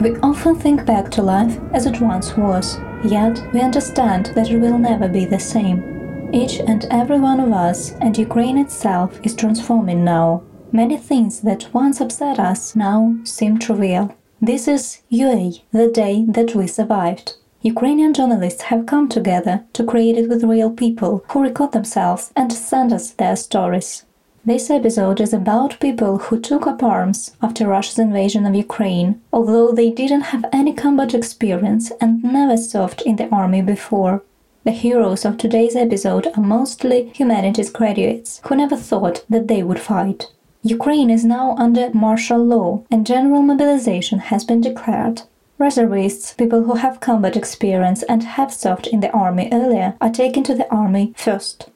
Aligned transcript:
We 0.00 0.14
often 0.18 0.54
think 0.54 0.86
back 0.86 1.10
to 1.12 1.22
life 1.22 1.58
as 1.72 1.86
it 1.86 2.00
once 2.00 2.36
was, 2.36 2.78
yet 3.04 3.42
we 3.52 3.60
understand 3.60 4.26
that 4.36 4.48
it 4.48 4.58
will 4.58 4.78
never 4.78 5.08
be 5.08 5.24
the 5.24 5.40
same. 5.40 6.30
Each 6.32 6.60
and 6.60 6.84
every 6.90 7.18
one 7.18 7.40
of 7.40 7.52
us 7.52 7.94
and 8.00 8.16
Ukraine 8.16 8.58
itself 8.58 9.18
is 9.24 9.34
transforming 9.34 10.04
now. 10.04 10.44
Many 10.70 10.98
things 10.98 11.40
that 11.40 11.74
once 11.74 12.00
upset 12.00 12.38
us 12.38 12.76
now 12.76 13.16
seem 13.24 13.58
trivial. 13.58 14.14
This 14.40 14.68
is 14.68 15.02
UA, 15.08 15.54
the 15.72 15.90
day 15.90 16.24
that 16.28 16.54
we 16.54 16.68
survived. 16.68 17.34
Ukrainian 17.62 18.14
journalists 18.14 18.62
have 18.70 18.86
come 18.86 19.08
together 19.08 19.64
to 19.72 19.82
create 19.82 20.16
it 20.16 20.28
with 20.28 20.44
real 20.44 20.70
people 20.70 21.24
who 21.30 21.42
record 21.42 21.72
themselves 21.72 22.32
and 22.36 22.52
send 22.52 22.92
us 22.92 23.10
their 23.10 23.34
stories. 23.34 24.04
This 24.44 24.70
episode 24.70 25.20
is 25.20 25.34
about 25.34 25.80
people 25.80 26.18
who 26.18 26.40
took 26.40 26.66
up 26.66 26.82
arms 26.82 27.36
after 27.42 27.66
Russia's 27.66 27.98
invasion 27.98 28.46
of 28.46 28.54
Ukraine, 28.54 29.20
although 29.32 29.72
they 29.72 29.90
didn't 29.90 30.30
have 30.32 30.44
any 30.52 30.72
combat 30.72 31.12
experience 31.12 31.90
and 32.00 32.22
never 32.22 32.56
served 32.56 33.02
in 33.02 33.16
the 33.16 33.28
army 33.28 33.62
before. 33.62 34.22
The 34.64 34.70
heroes 34.70 35.24
of 35.24 35.36
today's 35.36 35.76
episode 35.76 36.28
are 36.36 36.42
mostly 36.42 37.10
humanities 37.14 37.68
graduates 37.68 38.40
who 38.46 38.56
never 38.56 38.76
thought 38.76 39.24
that 39.28 39.48
they 39.48 39.62
would 39.62 39.80
fight. 39.80 40.26
Ukraine 40.62 41.10
is 41.10 41.24
now 41.24 41.54
under 41.58 41.90
martial 41.92 42.42
law 42.42 42.84
and 42.90 43.06
general 43.06 43.42
mobilization 43.42 44.18
has 44.20 44.44
been 44.44 44.60
declared. 44.60 45.22
Reservists, 45.58 46.32
people 46.32 46.62
who 46.62 46.74
have 46.74 47.00
combat 47.00 47.36
experience 47.36 48.02
and 48.04 48.22
have 48.22 48.52
served 48.54 48.86
in 48.86 49.00
the 49.00 49.10
army 49.10 49.48
earlier, 49.52 49.96
are 50.00 50.10
taken 50.10 50.44
to 50.44 50.54
the 50.54 50.72
army 50.72 51.12
first. 51.16 51.70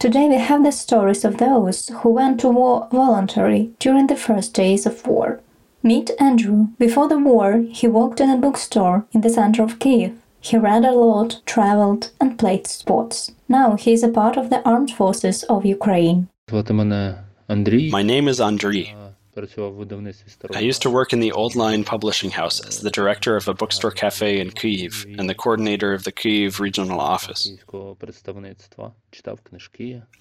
Today 0.00 0.28
we 0.30 0.36
have 0.36 0.64
the 0.64 0.72
stories 0.72 1.26
of 1.26 1.36
those 1.36 1.88
who 1.88 2.08
went 2.08 2.40
to 2.40 2.48
war 2.48 2.88
voluntarily 2.90 3.74
during 3.78 4.06
the 4.06 4.16
first 4.16 4.54
days 4.54 4.86
of 4.86 5.06
war. 5.06 5.40
Meet 5.82 6.12
Andrew. 6.18 6.68
Before 6.78 7.06
the 7.06 7.18
war, 7.18 7.66
he 7.70 7.86
worked 7.86 8.18
in 8.18 8.30
a 8.30 8.38
bookstore 8.38 9.04
in 9.12 9.20
the 9.20 9.28
center 9.28 9.62
of 9.62 9.78
Kiev. 9.78 10.16
He 10.40 10.56
read 10.56 10.86
a 10.86 10.92
lot, 10.92 11.42
traveled, 11.44 12.12
and 12.18 12.38
played 12.38 12.66
sports. 12.66 13.32
Now 13.46 13.76
he 13.76 13.92
is 13.92 14.02
a 14.02 14.08
part 14.08 14.38
of 14.38 14.48
the 14.48 14.66
armed 14.66 14.90
forces 14.90 15.42
of 15.50 15.66
Ukraine. 15.66 16.28
My 16.50 18.02
name 18.02 18.26
is 18.26 18.40
Andriy. 18.40 19.09
I 19.36 20.58
used 20.60 20.82
to 20.82 20.90
work 20.90 21.12
in 21.12 21.20
the 21.20 21.32
Old 21.32 21.54
Lion 21.54 21.84
Publishing 21.84 22.30
House 22.30 22.60
as 22.60 22.80
the 22.80 22.90
director 22.90 23.36
of 23.36 23.46
a 23.46 23.54
bookstore 23.54 23.92
cafe 23.92 24.40
in 24.40 24.50
Kyiv 24.50 25.18
and 25.18 25.28
the 25.28 25.34
coordinator 25.34 25.92
of 25.92 26.02
the 26.04 26.12
Kyiv 26.12 26.58
regional 26.58 27.00
office. 27.00 27.48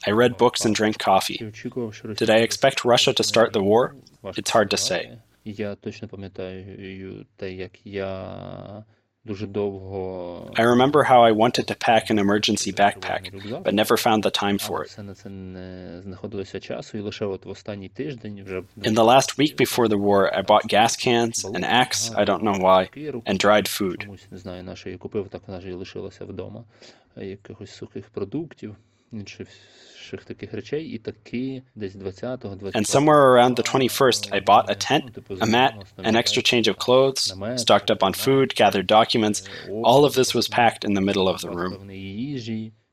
I 0.05 0.11
read 0.11 0.37
books 0.37 0.65
and 0.65 0.75
drank 0.75 0.99
coffee. 0.99 1.51
Did 2.17 2.29
I 2.29 2.37
expect 2.37 2.85
Russia 2.85 3.13
to 3.13 3.23
start 3.23 3.53
the 3.53 3.63
war? 3.63 3.95
It's 4.23 4.51
hard 4.51 4.69
to 4.71 4.77
say. 4.77 5.19
Я 5.45 5.75
точно 5.75 6.07
пам'ятаю 6.07 7.25
те, 7.37 7.55
як 7.55 7.71
я 7.85 8.85
дуже 9.24 9.46
довго 9.46 10.50
I 10.54 10.62
remember 10.62 11.02
how 11.02 11.22
I 11.22 11.32
wanted 11.32 11.66
to 11.66 11.74
pack 11.88 12.10
an 12.10 12.18
emergency 12.18 12.72
backpack, 12.72 13.22
but 13.62 13.74
never 13.74 13.96
found 13.96 14.22
the 14.22 14.30
time 14.42 14.58
for 14.58 14.74
але 14.76 14.82
it. 14.84 14.86
все 14.86 15.02
на 15.02 15.14
це 15.14 15.28
не 15.28 16.00
знаходилося 16.02 16.60
часу, 16.60 16.98
і 16.98 17.00
лише 17.00 17.24
от 17.24 17.44
в 17.44 17.48
останній 17.48 17.88
тиждень 17.88 18.42
вже 18.44 18.58
In 18.58 18.94
the 18.94 19.04
last 19.04 19.38
week 19.38 19.56
before 19.56 19.88
the 19.88 19.98
war, 19.98 20.38
I 20.38 20.42
bought 20.42 20.66
gas 20.68 20.96
cans, 21.06 21.44
an 21.44 21.64
axe, 21.64 22.12
I 22.14 22.24
don't 22.24 22.42
know 22.42 22.58
why, 22.58 22.88
and 23.26 23.38
dried 23.38 23.66
food. 23.68 24.02
Чомусь 24.02 24.26
не 24.30 24.38
знаю, 24.38 24.62
на 24.62 24.76
що 24.76 24.90
я 24.90 24.98
купив, 24.98 25.28
так 25.28 25.42
вона 25.46 25.60
ж 25.60 25.68
і 25.68 25.72
лишилася 25.72 26.24
вдома. 26.24 26.64
Е, 27.16 27.26
Якихось 27.26 27.74
сухих 27.74 28.10
продуктів, 28.10 28.76
And 32.75 32.87
somewhere 32.87 33.31
around 33.33 33.57
the 33.57 33.63
21st, 33.63 34.33
I 34.33 34.39
bought 34.39 34.69
a 34.69 34.75
tent, 34.75 35.05
a 35.41 35.45
mat, 35.45 35.73
an 35.97 36.15
extra 36.15 36.41
change 36.41 36.67
of 36.67 36.77
clothes, 36.77 37.33
stocked 37.57 37.91
up 37.91 38.01
on 38.03 38.13
food, 38.13 38.55
gathered 38.55 38.87
documents. 38.87 39.43
All 39.83 40.05
of 40.05 40.13
this 40.13 40.33
was 40.33 40.47
packed 40.47 40.83
in 40.83 40.93
the 40.93 41.01
middle 41.01 41.27
of 41.29 41.41
the 41.41 41.49
room 41.49 41.87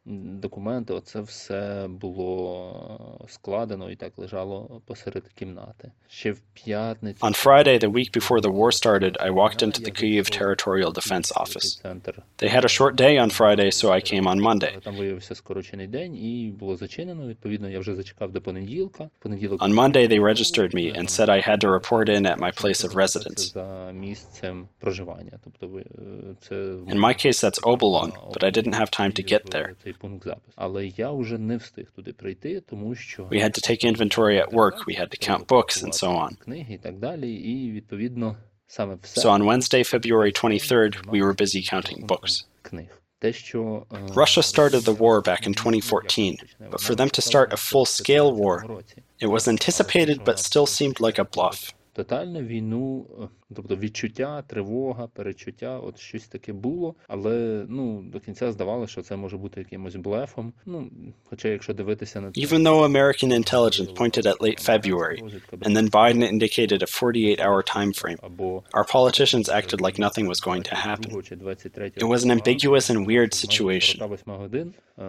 Певної 0.05 0.19
їжі, 0.21 0.31
м, 0.31 0.39
документи, 0.39 0.93
оце 0.93 1.21
все 1.21 1.87
було 1.89 3.25
складено 3.27 3.91
і 3.91 3.95
так 3.95 4.13
лежало 4.17 4.81
посеред 4.85 5.23
кімнати. 5.35 5.91
Ще 6.07 6.31
в 6.31 6.39
п'ятницю. 6.53 7.25
On 7.25 7.45
Friday, 7.45 7.83
the 7.83 7.91
week 7.91 8.17
before 8.17 8.41
the 8.41 8.51
war 8.51 8.71
started, 8.71 9.17
I 9.27 9.31
walked 9.31 9.63
into 9.63 9.79
the 9.81 9.91
Kyiv 10.03 10.41
Territorial 10.41 10.91
Defense 10.93 11.31
Office. 11.43 11.81
Центр. 11.81 12.23
They 12.39 12.55
had 12.55 12.65
a 12.65 12.67
short 12.67 12.95
day 12.95 13.19
on 13.19 13.29
Friday, 13.39 13.71
so 13.71 13.89
I 13.91 14.01
came 14.13 14.23
on 14.23 14.39
Monday. 14.41 14.81
Там 14.83 14.95
виявився 14.95 15.35
скорочений 15.35 15.87
день 15.87 16.15
і 16.15 16.51
було 16.59 16.75
зачинено. 16.77 17.27
Відповідно, 17.27 17.69
я 17.69 17.79
вже 17.79 17.95
зачекав 17.95 18.31
до 18.31 18.41
понеділка. 18.41 19.09
Понеділок 19.19 19.61
On 19.61 19.73
Monday, 19.73 20.07
they 20.07 20.19
registered 20.19 20.73
me 20.75 20.97
and 20.99 21.09
said 21.09 21.29
I 21.29 21.49
had 21.49 21.57
to 21.63 21.69
report 21.79 22.09
in 22.09 22.21
at 22.25 22.37
my 22.39 22.61
place 22.63 22.85
of 22.87 22.93
residence. 22.95 23.53
за 23.53 23.91
місцем 23.93 24.67
проживання. 24.79 25.39
Тобто 25.43 25.67
ви 25.67 25.81
е, 25.81 25.85
це 26.41 26.55
In 26.55 26.99
my 26.99 27.25
case, 27.25 27.43
that's 27.45 27.61
Obolon, 27.61 28.11
but 28.33 28.43
I 28.43 28.51
didn't 28.57 28.75
have 28.81 28.89
time 28.99 29.11
to 29.19 29.23
get 29.33 29.43
there. 29.55 29.69
Цей 29.95 29.95
пункт 29.95 30.23
запису. 30.25 30.53
Але 30.55 30.85
я 30.87 31.11
вже 31.11 31.37
не 31.37 31.57
встиг 31.57 31.91
туди 31.95 32.13
прийти, 32.13 32.61
тому 32.61 32.95
що 32.95 33.23
We 33.23 33.43
had 33.43 33.49
to 33.59 33.69
take 33.71 33.85
inventory 33.85 34.47
at 34.47 34.51
work, 34.53 34.85
we 34.87 34.99
had 34.99 35.09
to 35.09 35.29
count 35.29 35.45
books, 35.45 35.83
and 35.83 35.93
so 35.93 36.09
on. 36.27 36.35
книги 36.39 36.73
і 36.73 36.77
так 36.77 36.97
далі. 36.99 37.33
І 37.33 37.71
відповідно 37.71 38.35
саме 38.67 38.97
все 39.01 39.21
So 39.21 39.31
on 39.37 39.43
Wednesday, 39.43 39.93
February 39.95 40.31
23rd, 40.43 41.05
we 41.05 41.21
were 41.23 41.33
busy 41.41 41.73
counting 41.73 42.05
books. 42.05 42.45
книг. 42.61 42.87
Те, 43.19 43.33
що 43.33 43.85
е, 43.93 43.95
Russia 43.95 44.41
started 44.55 44.81
the 44.81 44.97
war 44.97 45.21
back 45.27 45.47
in 45.47 45.53
2014, 45.53 46.37
but 46.71 46.81
for 46.89 46.95
them 46.95 47.09
to 47.09 47.21
start 47.21 47.53
a 47.53 47.57
full 47.57 47.85
scale 47.85 48.31
war, 48.41 48.57
it 49.21 49.29
was 49.29 49.47
anticipated 49.47 50.23
but 50.25 50.39
still 50.39 50.65
seemed 50.65 50.99
like 50.99 51.19
a 51.19 51.25
bluff. 51.35 51.73
Тотальну 51.93 52.39
війну, 52.41 53.05
е, 53.21 53.27
тобто 53.54 53.76
відчуття, 53.76 54.42
тривога, 54.42 55.06
перечуття, 55.06 55.78
от 55.78 55.98
щось 55.98 56.28
таке 56.28 56.52
було, 56.52 56.94
але 57.08 57.66
ну 57.68 58.02
до 58.02 58.20
кінця 58.20 58.52
здавалося, 58.52 58.92
що 58.92 59.02
це 59.02 59.16
може 59.16 59.36
бути 59.36 59.60
якимось 59.60 59.96
блефом. 59.96 60.52
Ну, 60.66 60.90
хоча, 61.24 61.48
якщо 61.48 61.74
дивитися 61.74 62.20
на 62.20 62.28
Even 62.28 62.62
though 62.62 62.84
American 62.84 63.32
intelligence 63.32 63.92
pointed 63.94 64.26
at 64.26 64.40
late 64.40 64.60
February, 64.60 65.18
and 65.66 65.76
then 65.76 65.88
Biden 65.90 66.22
indicated 66.22 66.82
a 66.82 66.86
48 66.86 67.40
hour 67.40 67.62
time 67.62 67.92
frame, 67.92 68.18
our 68.74 68.84
politicians 68.84 69.48
acted 69.48 69.80
like 69.80 69.98
nothing 69.98 70.26
was 70.26 70.40
going 70.40 70.62
to 70.62 70.74
happen. 70.74 71.10
22 71.10 71.22
чи 71.22 71.36
23 71.36 71.92
It 71.96 72.08
was 72.08 72.24
an 72.24 72.30
ambiguous 72.30 72.90
and 72.90 73.06
weird 73.06 73.34
situation. 73.34 73.96
годин, 74.26 74.74
е, 74.98 75.04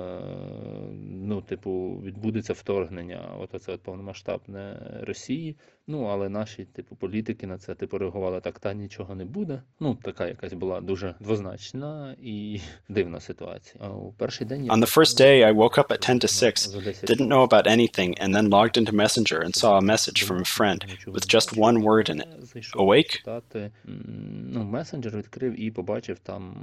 ну, 1.02 1.42
типу, 1.42 2.02
відбудеться 2.04 2.54
вторгнення, 2.54 3.30
от 3.40 3.56
оце 3.56 3.78
повномасштабне 3.78 4.80
Росії. 5.08 5.56
Ну, 5.88 6.04
але 6.04 6.30
наші, 6.30 6.66
типу, 6.66 6.96
політики 6.96 7.48
на 7.48 7.58
це 7.58 7.76
типу 7.76 7.98
реагували 7.98 8.27
так, 8.43 8.59
та 8.59 8.73
нічого 8.73 9.15
не 9.15 9.25
буде. 9.25 9.63
Ну, 9.81 9.99
така 10.03 10.27
якась 10.27 10.53
була 10.53 10.81
дуже 10.81 11.15
двозначна 11.21 12.17
і 12.23 12.61
дивна 12.89 13.21
ситуація. 13.21 13.85
А 13.85 13.89
у 13.89 14.13
перший 14.13 14.47
день 14.47 14.65
я 14.65 14.73
On 14.73 14.81
the 14.81 14.97
first 14.97 15.21
day, 15.21 15.45
I 15.45 15.53
woke 15.57 15.79
up 15.79 15.87
at 15.93 16.01
10 16.09 16.25
to 16.25 16.29
6, 16.29 16.71
за 16.71 16.81
10 16.81 17.11
didn't 17.11 17.29
know 17.29 17.49
about 17.49 17.67
anything, 17.67 18.23
and 18.23 18.35
then 18.35 18.49
logged 18.49 18.77
into 18.77 18.93
Messenger 18.93 19.39
and 19.45 19.55
saw 19.57 19.79
a 19.79 19.81
message 19.81 20.25
from 20.27 20.37
a 20.41 20.45
friend 20.59 20.81
with 21.07 21.27
just 21.37 21.57
one 21.57 21.83
word 21.83 22.09
in 22.11 22.21
it 22.21 22.29
Зайшов 22.45 22.83
Awake? 22.83 23.11
читати, 23.17 23.71
м, 23.89 24.51
ну, 24.53 24.65
месенджер 24.65 25.17
відкрив 25.17 25.61
і 25.61 25.71
побачив 25.71 26.19
там 26.19 26.55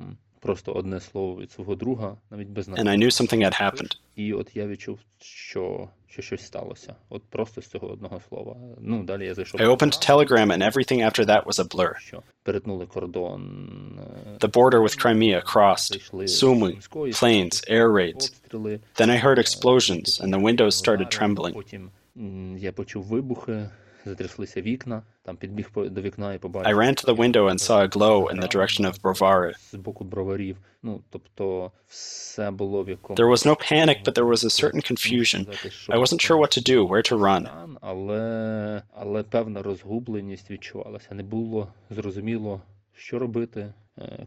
просто 0.43 0.71
одне 0.71 0.99
слово 0.99 1.41
від 1.41 1.51
свого 1.51 1.75
друга, 1.75 2.17
навіть 2.31 2.47
без 2.47 2.69
and 2.69 2.83
I 2.87 2.97
knew 2.97 3.05
something 3.21 3.43
had 3.45 3.61
happened. 3.61 3.97
І 4.15 4.33
от 4.33 4.55
я 4.55 4.67
відчув, 4.67 4.99
що, 5.21 5.89
що 6.07 6.21
щось 6.21 6.45
сталося. 6.45 6.95
От 7.09 7.23
просто 7.29 7.61
з 7.61 7.67
цього 7.67 7.87
одного 7.91 8.21
слова. 8.29 8.55
Ну, 8.81 9.03
далі 9.03 9.25
я 9.25 9.33
зайшов. 9.33 9.61
I 9.61 9.65
opened 9.67 10.09
Telegram, 10.11 10.47
and 10.51 10.63
everything 10.71 11.01
after 11.01 11.25
that 11.25 11.43
was 11.43 11.59
a 11.59 11.75
blur. 11.75 11.99
Що 11.99 12.21
перетнули 12.43 12.85
кордон. 12.85 13.99
е, 14.27 14.37
The 14.39 14.51
border 14.51 14.81
with 14.81 15.05
Crimea 15.05 15.53
crossed, 15.53 15.91
зайшли 15.91 16.25
Sumy, 16.25 16.75
міської 16.75 17.13
planes, 17.13 17.71
air 17.71 17.87
raids. 17.91 18.15
обстріли. 18.15 18.79
Then 18.95 19.07
I 19.09 19.23
heard 19.25 19.37
е, 19.39 19.41
explosions, 19.41 20.21
and 20.23 20.29
the 20.35 20.41
windows 20.41 20.71
started 20.71 21.19
trembling. 21.21 21.53
Потім 21.53 21.89
м, 22.17 22.57
я 22.57 22.71
почув 22.71 23.03
вибухи, 23.03 23.69
затряслися 24.08 24.60
вікна, 24.60 25.02
там 25.22 25.36
підбіг 25.36 25.70
до 25.76 26.00
вікна 26.00 26.34
і 26.34 26.38
побачив. 26.38 26.78
I 26.78 26.80
ran 26.80 27.04
to 27.04 27.14
the 27.14 27.16
window 27.16 27.44
and 27.50 27.58
saw 27.58 27.82
a 27.82 27.88
glow 27.88 28.30
in 28.32 28.40
the 28.40 28.56
direction 28.56 28.86
of 28.86 29.00
Brovary. 29.00 29.52
З 29.70 29.74
боку 29.74 30.04
броварів. 30.04 30.56
Ну, 30.82 31.00
тобто 31.10 31.72
все 31.88 32.50
було 32.50 32.82
в 32.82 32.88
якому 32.88 33.16
There 33.16 33.30
was 33.30 33.46
no 33.46 33.72
panic, 33.72 34.04
but 34.04 34.14
there 34.14 34.28
was 34.28 34.44
a 34.44 34.50
certain 34.50 34.82
confusion. 34.92 35.46
I 35.88 35.98
wasn't 35.98 36.20
sure 36.20 36.36
what 36.36 36.52
to 36.58 36.62
do, 36.72 36.88
where 36.88 37.12
to 37.12 37.18
run. 37.18 37.48
Але 37.80 38.82
але 38.94 39.22
певна 39.22 39.62
розгубленість 39.62 40.50
відчувалася. 40.50 41.14
Не 41.14 41.22
було 41.22 41.68
зрозуміло, 41.90 42.62
що 42.94 43.18
робити, 43.18 43.72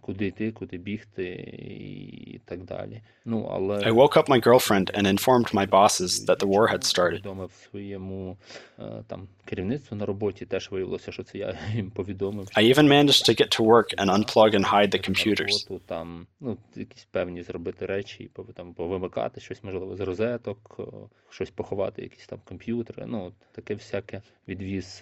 куди 0.00 0.26
йти, 0.26 0.52
куди 0.52 0.78
бігти 0.78 1.24
і 2.34 2.40
так 2.44 2.64
далі. 2.64 3.00
Ну, 3.24 3.50
але 3.52 3.78
I 3.78 3.92
woke 3.92 4.16
up 4.16 4.28
my 4.28 4.46
girlfriend 4.46 4.98
and 4.98 5.06
informed 5.06 5.54
my 5.54 5.70
bosses 5.70 6.26
that 6.26 6.38
the 6.38 6.46
war 6.46 6.72
had 6.72 6.84
started. 6.84 7.10
Повідомив 7.10 7.50
своєму 7.70 8.36
там 9.06 9.28
керівництву 9.44 9.96
на 9.96 10.06
роботі, 10.06 10.46
теж 10.46 10.70
виявилося, 10.70 11.12
що 11.12 11.22
це 11.22 11.38
я 11.38 11.58
їм 11.74 11.90
повідомив. 11.90 12.48
I 12.56 12.76
even 12.76 12.88
managed 12.88 13.28
to 13.28 13.40
get 13.40 13.60
to 13.60 13.64
work 13.64 13.94
and 13.98 14.10
unplug 14.10 14.54
and 14.54 14.64
hide 14.72 14.94
the 14.94 15.10
computers. 15.10 15.80
Там, 15.86 16.26
ну, 16.40 16.56
якісь 16.76 17.04
певні 17.10 17.42
зробити 17.42 17.86
речі, 17.86 18.30
там 18.54 18.74
повимикати 18.74 19.40
щось, 19.40 19.64
можливо, 19.64 19.96
з 19.96 20.00
розеток, 20.00 20.80
щось 21.30 21.50
поховати, 21.50 22.02
якісь 22.02 22.26
там 22.26 22.38
комп'ютери, 22.44 23.04
ну, 23.06 23.32
таке 23.52 23.74
всяке 23.74 24.22
відвіз. 24.48 24.98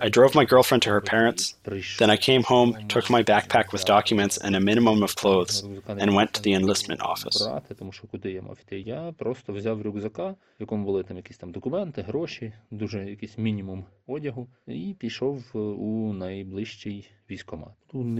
I 0.00 0.10
drove 0.16 0.34
my 0.34 0.46
girlfriend 0.52 0.86
to 0.86 0.90
her 0.90 1.00
parents. 1.14 1.56
Then 2.00 2.10
I 2.10 2.18
came 2.28 2.42
home, 2.42 2.70
took 2.88 3.10
my 3.10 3.22
backpack 3.22 3.66
with 3.72 3.84
documents 3.84 4.03
and 4.13 4.55
a 4.55 4.59
minimum 4.59 5.03
of 5.03 5.15
clothes, 5.15 5.63
and 5.87 6.09
went 6.13 6.31
to 6.33 6.41
the 6.41 6.53
enlistment 6.61 6.99
office. 7.01 7.61
Тому 7.79 7.91
що 7.91 8.07
куди 8.07 8.31
я 8.31 8.41
мав 8.41 8.57
йти? 8.61 8.79
Я 8.79 9.13
просто 9.17 9.53
взяв 9.53 9.81
рюкзака, 9.81 10.29
в 10.29 10.35
якому 10.59 10.85
були 10.85 11.03
там 11.03 11.17
якісь 11.17 11.37
там 11.37 11.51
документи, 11.51 12.01
гроші, 12.01 12.53
дуже 12.71 13.09
якийсь 13.09 13.37
мінімум 13.37 13.85
одягу, 14.07 14.47
і 14.67 14.95
пішов 14.99 15.43
у 15.79 16.13
найближчий. 16.13 17.09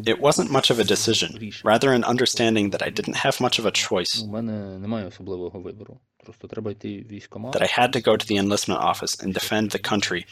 It 0.08 0.20
wasn't 0.20 0.52
much 0.52 0.70
of 0.70 0.80
a 0.80 0.84
decision, 0.84 1.52
rather 1.64 1.92
an 1.94 2.04
understanding 2.04 2.72
that 2.72 2.82
I 2.82 2.90
didn't 2.90 3.18
have 3.18 3.40
much 3.40 3.60
of 3.60 3.66
a 3.66 3.72
choice. 3.72 4.24
That 7.52 7.62
I 7.62 7.68
had 7.68 7.94
to 7.94 8.02
go 8.02 8.18
to 8.18 8.26
the 8.26 8.38
enlistment 8.38 8.80
office 8.82 9.16
and 9.20 9.34
defend 9.34 9.72
the 9.72 9.80
country, 9.80 10.26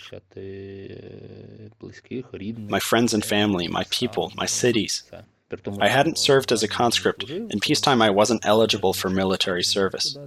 my 2.69 2.79
friends 2.79 3.13
and 3.13 3.23
family, 3.23 3.67
my 3.67 3.85
people, 3.91 4.31
my 4.35 4.45
cities. 4.47 5.03
I 5.79 5.87
hadn't 5.87 6.17
served 6.17 6.51
as 6.51 6.63
a 6.63 6.67
conscript. 6.67 7.29
In 7.29 7.59
peacetime, 7.59 8.01
I 8.01 8.09
wasn't 8.09 8.43
eligible 8.43 8.93
for 8.93 9.09
military 9.11 9.61
service. 9.63 10.17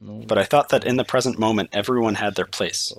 But 0.00 0.38
I 0.38 0.44
thought 0.44 0.68
that 0.68 0.84
in 0.84 0.96
the 0.96 1.04
present 1.04 1.38
moment, 1.38 1.70
everyone 1.72 2.14
had 2.14 2.34
their 2.34 2.50
place, 2.58 2.92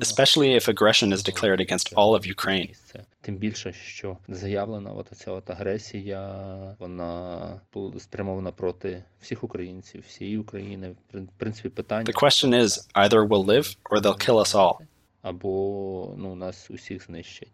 especially 0.00 0.54
if 0.54 0.68
aggression 0.68 1.12
is 1.12 1.22
declared 1.22 1.60
against 1.60 1.92
all 1.94 2.14
of 2.14 2.24
Ukraine. 2.26 2.74
Тим 3.20 3.36
більше, 3.36 3.72
що 3.72 4.18
заявлена 4.28 4.90
от 4.90 5.08
ця 5.16 5.30
от 5.30 5.50
агресія, 5.50 6.76
вона 6.78 7.60
спрямована 7.98 8.52
проти 8.52 9.04
всіх 9.20 9.44
українців, 9.44 10.04
всієї 10.08 10.38
України. 10.38 10.94
В 11.14 11.26
принципі, 11.36 11.68
питання. 11.68 12.04
The 12.04 12.22
question 12.22 12.54
is, 12.54 12.88
either 12.94 13.28
we'll 13.28 13.44
live 13.44 13.76
or 13.90 14.00
they'll 14.00 14.28
kill 14.28 14.38
us 14.38 14.54
all. 14.54 14.74
Або, 15.22 16.14
ну, 16.18 16.34
нас 16.34 16.70
усіх 16.70 17.04
знищать. 17.04 17.52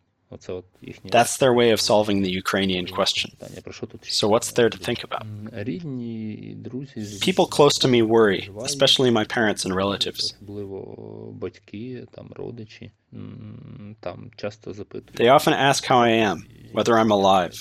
That's 1.11 1.37
their 1.37 1.53
way 1.53 1.71
of 1.71 1.79
solving 1.79 2.21
the 2.21 2.29
Ukrainian 2.29 2.85
question. 2.87 3.31
So 4.03 4.27
what's 4.27 4.51
there 4.51 4.69
to 4.69 4.77
think 4.77 5.03
about? 5.03 5.25
People 7.21 7.47
close 7.47 7.77
to 7.79 7.87
me 7.87 8.01
worry, 8.01 8.49
especially 8.63 9.09
my 9.09 9.23
parents 9.23 9.63
and 9.65 9.73
relatives. 9.75 10.33
They 15.15 15.29
often 15.29 15.53
ask 15.53 15.85
how 15.85 15.99
I 15.99 16.09
am, 16.09 16.45
whether 16.73 16.97
I'm 16.99 17.11
alive. 17.11 17.53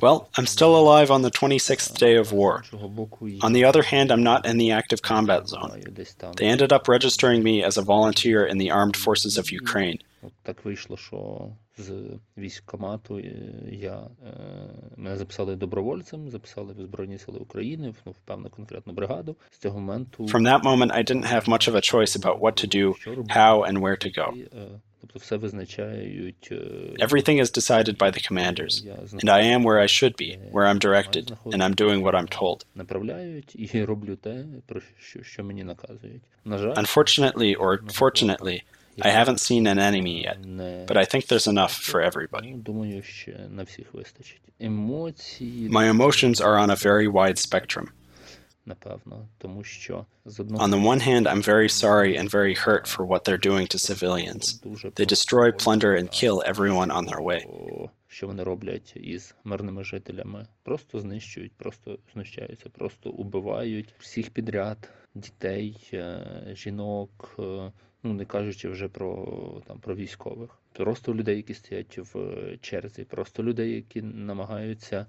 Well, 0.00 0.28
I'm 0.36 0.46
still 0.46 0.76
alive 0.76 1.10
on 1.10 1.22
the 1.22 1.30
26th 1.30 1.96
day 1.98 2.16
of 2.16 2.32
war. 2.32 2.64
On 3.42 3.52
the 3.52 3.64
other 3.64 3.82
hand, 3.82 4.10
I'm 4.10 4.22
not 4.22 4.44
in 4.46 4.58
the 4.58 4.70
active 4.72 5.02
combat 5.02 5.48
zone. 5.48 5.80
They 6.36 6.46
ended 6.46 6.72
up 6.72 6.88
registering 6.88 7.42
me 7.42 7.62
as 7.62 7.76
a 7.76 7.82
volunteer 7.82 8.44
in 8.44 8.58
the 8.58 8.70
armed 8.70 8.96
forces 8.96 9.36
of 9.38 9.50
Ukraine. 9.52 9.98
Так 10.43 10.65
вийшло, 10.65 10.97
що 10.97 11.49
з 11.77 11.93
військкомату 12.37 13.19
я 13.71 14.07
мене 14.97 15.17
записали 15.17 15.55
добровольцем, 15.55 16.29
записали 16.29 16.73
в 16.73 16.81
Збройні 16.81 17.17
Сили 17.17 17.39
України, 17.39 17.93
ну, 18.05 18.11
в 18.11 18.15
певну 18.25 18.49
конкретну 18.49 18.93
бригаду. 18.93 19.35
З 19.51 19.57
цього 19.57 19.79
моменту 19.79 20.23
From 20.23 20.41
that 20.41 20.63
moment 20.63 20.91
I 20.91 21.11
didn't 21.11 21.33
have 21.33 21.47
much 21.47 21.67
of 21.67 21.75
a 21.75 21.81
choice 21.93 22.15
about 22.15 22.39
what 22.39 22.55
to 22.63 22.67
do, 22.77 22.93
how 23.29 23.63
and 23.63 23.77
where 23.79 23.97
to 24.05 24.09
go. 24.17 24.33
Тобто 25.01 25.19
все 25.19 25.37
визначають 25.37 26.51
Everything 26.99 27.39
is 27.39 27.51
decided 27.51 27.97
by 27.97 28.11
the 28.11 28.21
commanders, 28.29 28.85
and 29.21 29.29
I 29.29 29.41
am 29.53 29.63
where 29.63 29.79
I 29.79 29.87
should 29.87 30.15
be, 30.23 30.37
where 30.51 30.67
I'm 30.69 30.79
directed, 30.79 31.25
and 31.53 31.61
I'm 31.63 31.75
doing 31.75 32.01
what 32.01 32.15
I'm 32.15 32.27
told. 32.41 32.65
Направляють 32.75 33.55
і 33.73 33.83
роблю 33.83 34.15
те, 34.15 34.45
про 34.65 34.81
що, 34.99 35.23
що 35.23 35.43
мені 35.43 35.63
наказують. 35.63 36.21
На 36.45 36.57
жаль, 36.57 36.73
Unfortunately 36.73 37.55
or 37.55 37.79
fortunately, 38.01 38.61
I 39.01 39.09
haven't 39.09 39.39
seen 39.39 39.67
an 39.67 39.79
enemy 39.79 40.23
yet, 40.23 40.39
but 40.87 40.97
I 40.97 41.05
think 41.05 41.27
there's 41.27 41.47
enough 41.47 41.73
for 41.73 42.01
everybody. 42.01 42.53
Думаю, 42.53 43.03
що 43.03 43.31
на 43.49 43.63
всіх 43.63 43.93
вистачить. 43.93 44.41
Емоції 44.59 45.69
My 45.69 45.91
emotions 45.91 46.41
are 46.41 46.57
on 46.57 46.69
a 46.69 46.75
very 46.75 47.07
wide 47.07 47.37
spectrum. 47.37 47.87
напевно, 48.67 49.27
тому 49.37 49.63
що 49.63 50.05
з 50.25 50.39
On 50.39 50.69
the 50.69 50.83
one 50.83 50.99
hand, 50.99 51.27
I'm 51.27 51.43
very 51.43 51.69
sorry 51.69 52.17
and 52.19 52.29
very 52.29 52.55
hurt 52.65 52.85
for 52.87 53.05
what 53.05 53.23
they're 53.23 53.45
doing 53.51 53.67
to 53.73 53.79
civilians. 53.91 54.43
They 54.99 55.05
destroy, 55.05 55.51
plunder, 55.51 55.91
and 55.99 56.07
kill 56.21 56.37
everyone 56.53 56.91
on 56.91 57.05
their 57.05 57.21
way. 57.21 57.41
Що 58.07 58.27
вони 58.27 58.43
роблять 58.43 58.93
із 58.95 59.35
мирними 59.43 59.83
жителями? 59.83 60.47
Просто 60.63 60.99
знищують, 60.99 61.51
просто 61.57 61.99
знущаються, 62.13 62.69
просто 62.69 63.09
убивають 63.09 63.93
всіх 63.99 64.29
підряд, 64.29 64.89
дітей, 65.15 65.77
жінок, 66.53 67.39
ну 68.02 68.14
не 68.14 68.24
кажучи 68.24 68.68
вже 68.68 68.88
про 68.88 69.62
там 69.66 69.80
про 69.80 69.94
військових. 69.94 70.61
Просто 70.77 71.13
людей, 71.13 71.35
які 71.35 71.53
стоять 71.53 71.99
в 72.13 72.17
черзі, 72.61 73.03
просто 73.03 73.43
людей, 73.43 73.71
які 73.71 74.01
намагаються 74.01 75.05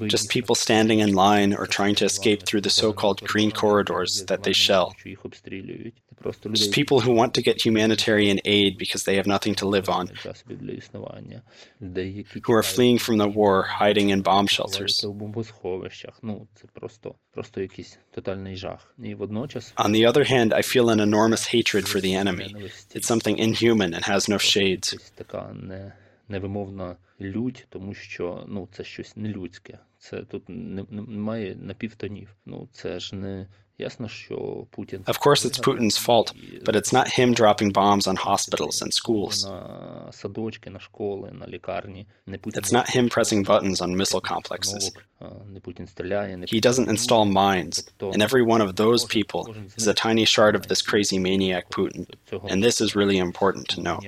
Just 0.00 0.36
people 0.36 0.54
standing 0.54 1.00
in 1.00 1.14
line 1.14 1.58
or 1.58 1.66
trying 1.66 1.96
to 2.00 2.04
escape 2.04 2.40
through 2.42 2.60
the 2.60 2.70
so-called 2.70 3.20
green 3.32 3.50
corridors 3.50 4.24
that 4.26 4.42
they 4.42 4.54
shell. 4.54 5.08
їх 5.08 5.24
обстрілюють. 5.24 5.94
Просто 6.22 6.48
Just 6.48 6.66
людей, 6.66 6.84
people 6.84 7.00
who 7.00 7.12
want 7.12 7.32
to 7.34 7.42
get 7.48 7.56
humanitarian 7.66 8.38
aid 8.44 8.76
because 8.78 9.02
they 9.04 9.16
have 9.16 9.26
nothing 9.26 9.54
to 9.54 9.66
live 9.66 9.88
on, 9.88 10.22
засобів 10.22 10.58
для 10.58 10.72
існування, 10.72 11.42
людей, 11.82 12.12
які 12.16 12.40
who 12.40 12.54
are 12.54 12.76
fleeing 12.76 12.98
from 13.08 13.16
the 13.16 13.34
war, 13.34 13.64
hiding 13.80 14.08
in 14.14 14.22
bomb 14.22 14.48
shelters. 14.48 14.72
Ховаються 14.72 15.08
у 15.08 15.12
бомбосховищах. 15.12 16.18
Ну 16.22 16.46
це 16.54 16.66
просто, 16.72 17.14
просто 17.30 17.60
якийсь 17.60 17.98
тотальний 18.10 18.56
жах. 18.56 18.94
І 19.04 19.14
водночас 19.14 19.72
On 19.76 19.90
the 19.90 20.12
other 20.12 20.32
hand, 20.32 20.52
I 20.52 20.62
feel 20.62 20.90
an 20.90 21.00
enormous 21.00 21.54
hatred 21.54 21.84
for 21.92 22.00
the 22.00 22.14
enemy. 22.22 22.48
It's 22.94 23.08
something 23.12 23.36
inhuman 23.46 23.94
and 23.94 24.04
has 24.04 24.28
no 24.28 24.38
shades. 24.38 25.01
Ось 25.03 25.11
така 25.11 25.53
не, 25.53 25.93
невимовна 26.27 26.95
лють, 27.21 27.67
тому 27.69 27.93
що 27.93 28.45
ну 28.47 28.67
це 28.71 28.83
щось 28.83 29.17
нелюдське. 29.17 29.79
Це 29.97 30.23
тут 30.23 30.49
не- 30.49 30.85
не- 30.89 31.01
немає 31.01 31.55
напівтонів. 31.55 32.35
Ну 32.45 32.69
це 32.71 32.99
ж 32.99 33.15
не 33.15 33.47
Of 35.07 35.19
course, 35.19 35.45
it's 35.45 35.57
Putin's 35.57 35.97
fault, 35.97 36.31
but 36.63 36.75
it's 36.75 36.93
not 36.93 37.07
him 37.07 37.33
dropping 37.33 37.71
bombs 37.71 38.05
on 38.07 38.15
hospitals 38.15 38.81
and 38.81 38.93
schools. 38.93 39.45
It's 42.59 42.71
not 42.71 42.89
him 42.89 43.09
pressing 43.09 43.43
buttons 43.43 43.81
on 43.81 43.95
missile 43.97 44.21
complexes. 44.21 44.91
He 46.49 46.59
doesn't 46.61 46.87
install 46.89 47.25
mines, 47.25 47.83
and 48.13 48.21
every 48.21 48.43
one 48.43 48.61
of 48.61 48.75
those 48.75 49.05
people 49.05 49.55
is 49.77 49.87
a 49.87 49.93
tiny 49.93 50.25
shard 50.25 50.55
of 50.55 50.67
this 50.67 50.81
crazy 50.81 51.17
maniac 51.17 51.69
Putin, 51.69 52.05
and 52.51 52.63
this 52.63 52.79
is 52.79 52.95
really 52.95 53.17
important 53.17 53.67
to 53.69 53.81
know 53.81 53.99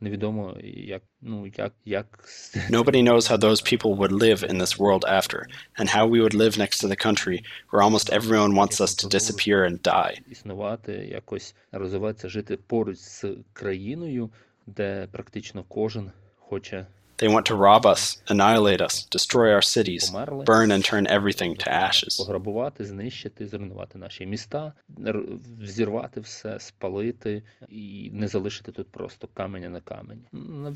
маніакального, 0.00 0.48
божевільного 0.48 0.48
Путіна. 0.48 0.54
Ну 0.54 0.54
і 0.54 0.54
це, 0.54 0.54
і 0.54 0.54
це 0.54 0.54
насправді 0.54 0.54
жахливо. 0.54 0.54
Невідомо, 0.54 0.56
як 0.74 1.02
ну 1.20 1.46
як 1.46 1.72
як 1.84 2.24
Nobody 2.70 3.02
knows 3.02 3.30
how 3.30 3.38
those 3.38 3.62
people 3.62 3.96
would 3.96 4.12
live 4.12 4.42
in 4.42 4.58
this 4.58 4.78
world 4.78 5.04
after, 5.04 5.46
and 5.78 5.88
how 5.88 6.06
we 6.06 6.20
would 6.20 6.34
live 6.34 6.58
next 6.58 6.80
to 6.80 6.88
the 6.88 7.06
country 7.06 7.42
where 7.70 7.82
almost 7.82 8.10
everyone 8.10 8.54
wants 8.54 8.80
us 8.80 8.94
to 8.94 9.08
disappear 9.08 9.64
and 9.64 9.82
die. 9.82 10.22
існувати, 10.30 10.92
якось 10.92 11.54
розвиватися, 11.72 12.28
жити 12.28 12.56
поруч 12.56 12.98
з 12.98 13.24
країною, 13.52 14.30
де 14.66 15.08
практично 15.12 15.64
кожен 15.68 16.10
хоче 16.38 16.86
they 17.19 17.27
want 17.27 17.45
to 17.47 17.55
rob 17.55 17.85
us, 17.85 18.17
annihilate 18.29 18.81
us, 18.81 19.03
destroy 19.03 19.51
our 19.53 19.61
cities, 19.61 20.09
burn 20.45 20.71
and 20.71 20.83
turn 20.83 21.05
everything 21.07 21.55
to 21.57 21.69
ashes. 21.71 22.17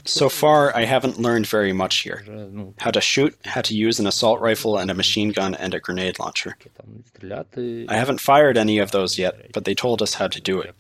So 0.05 0.27
far, 0.29 0.75
I 0.75 0.83
haven't 0.85 1.17
learned 1.19 1.47
very 1.47 1.71
much 1.73 1.99
here. 1.99 2.23
How 2.79 2.91
to 2.91 3.01
shoot, 3.01 3.35
how 3.45 3.61
to 3.61 3.73
use 3.73 3.99
an 3.99 4.07
assault 4.07 4.41
rifle 4.41 4.77
and 4.77 4.91
a 4.91 4.93
machine 4.93 5.31
gun 5.31 5.55
and 5.55 5.73
a 5.73 5.79
grenade 5.79 6.19
launcher. 6.19 6.57
I 7.87 7.95
haven't 7.95 8.19
fired 8.19 8.57
any 8.57 8.79
of 8.79 8.91
those 8.91 9.17
yet, 9.17 9.51
but 9.53 9.63
they 9.65 9.75
told 9.75 10.01
us 10.01 10.15
how 10.15 10.27
to 10.27 10.41
do 10.41 10.59
it. 10.59 10.75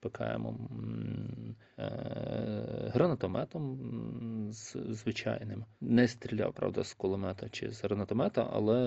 ПКМом, 0.00 0.68
е, 1.78 2.90
гранатометом 2.94 3.78
звичайним. 4.90 5.64
Не 5.80 6.08
стріляв, 6.08 6.52
правда, 6.52 6.84
з 6.84 6.94
кулемета 6.94 7.48
чи 7.48 7.70
з 7.70 7.84
гранатомета, 7.84 8.50
але 8.52 8.78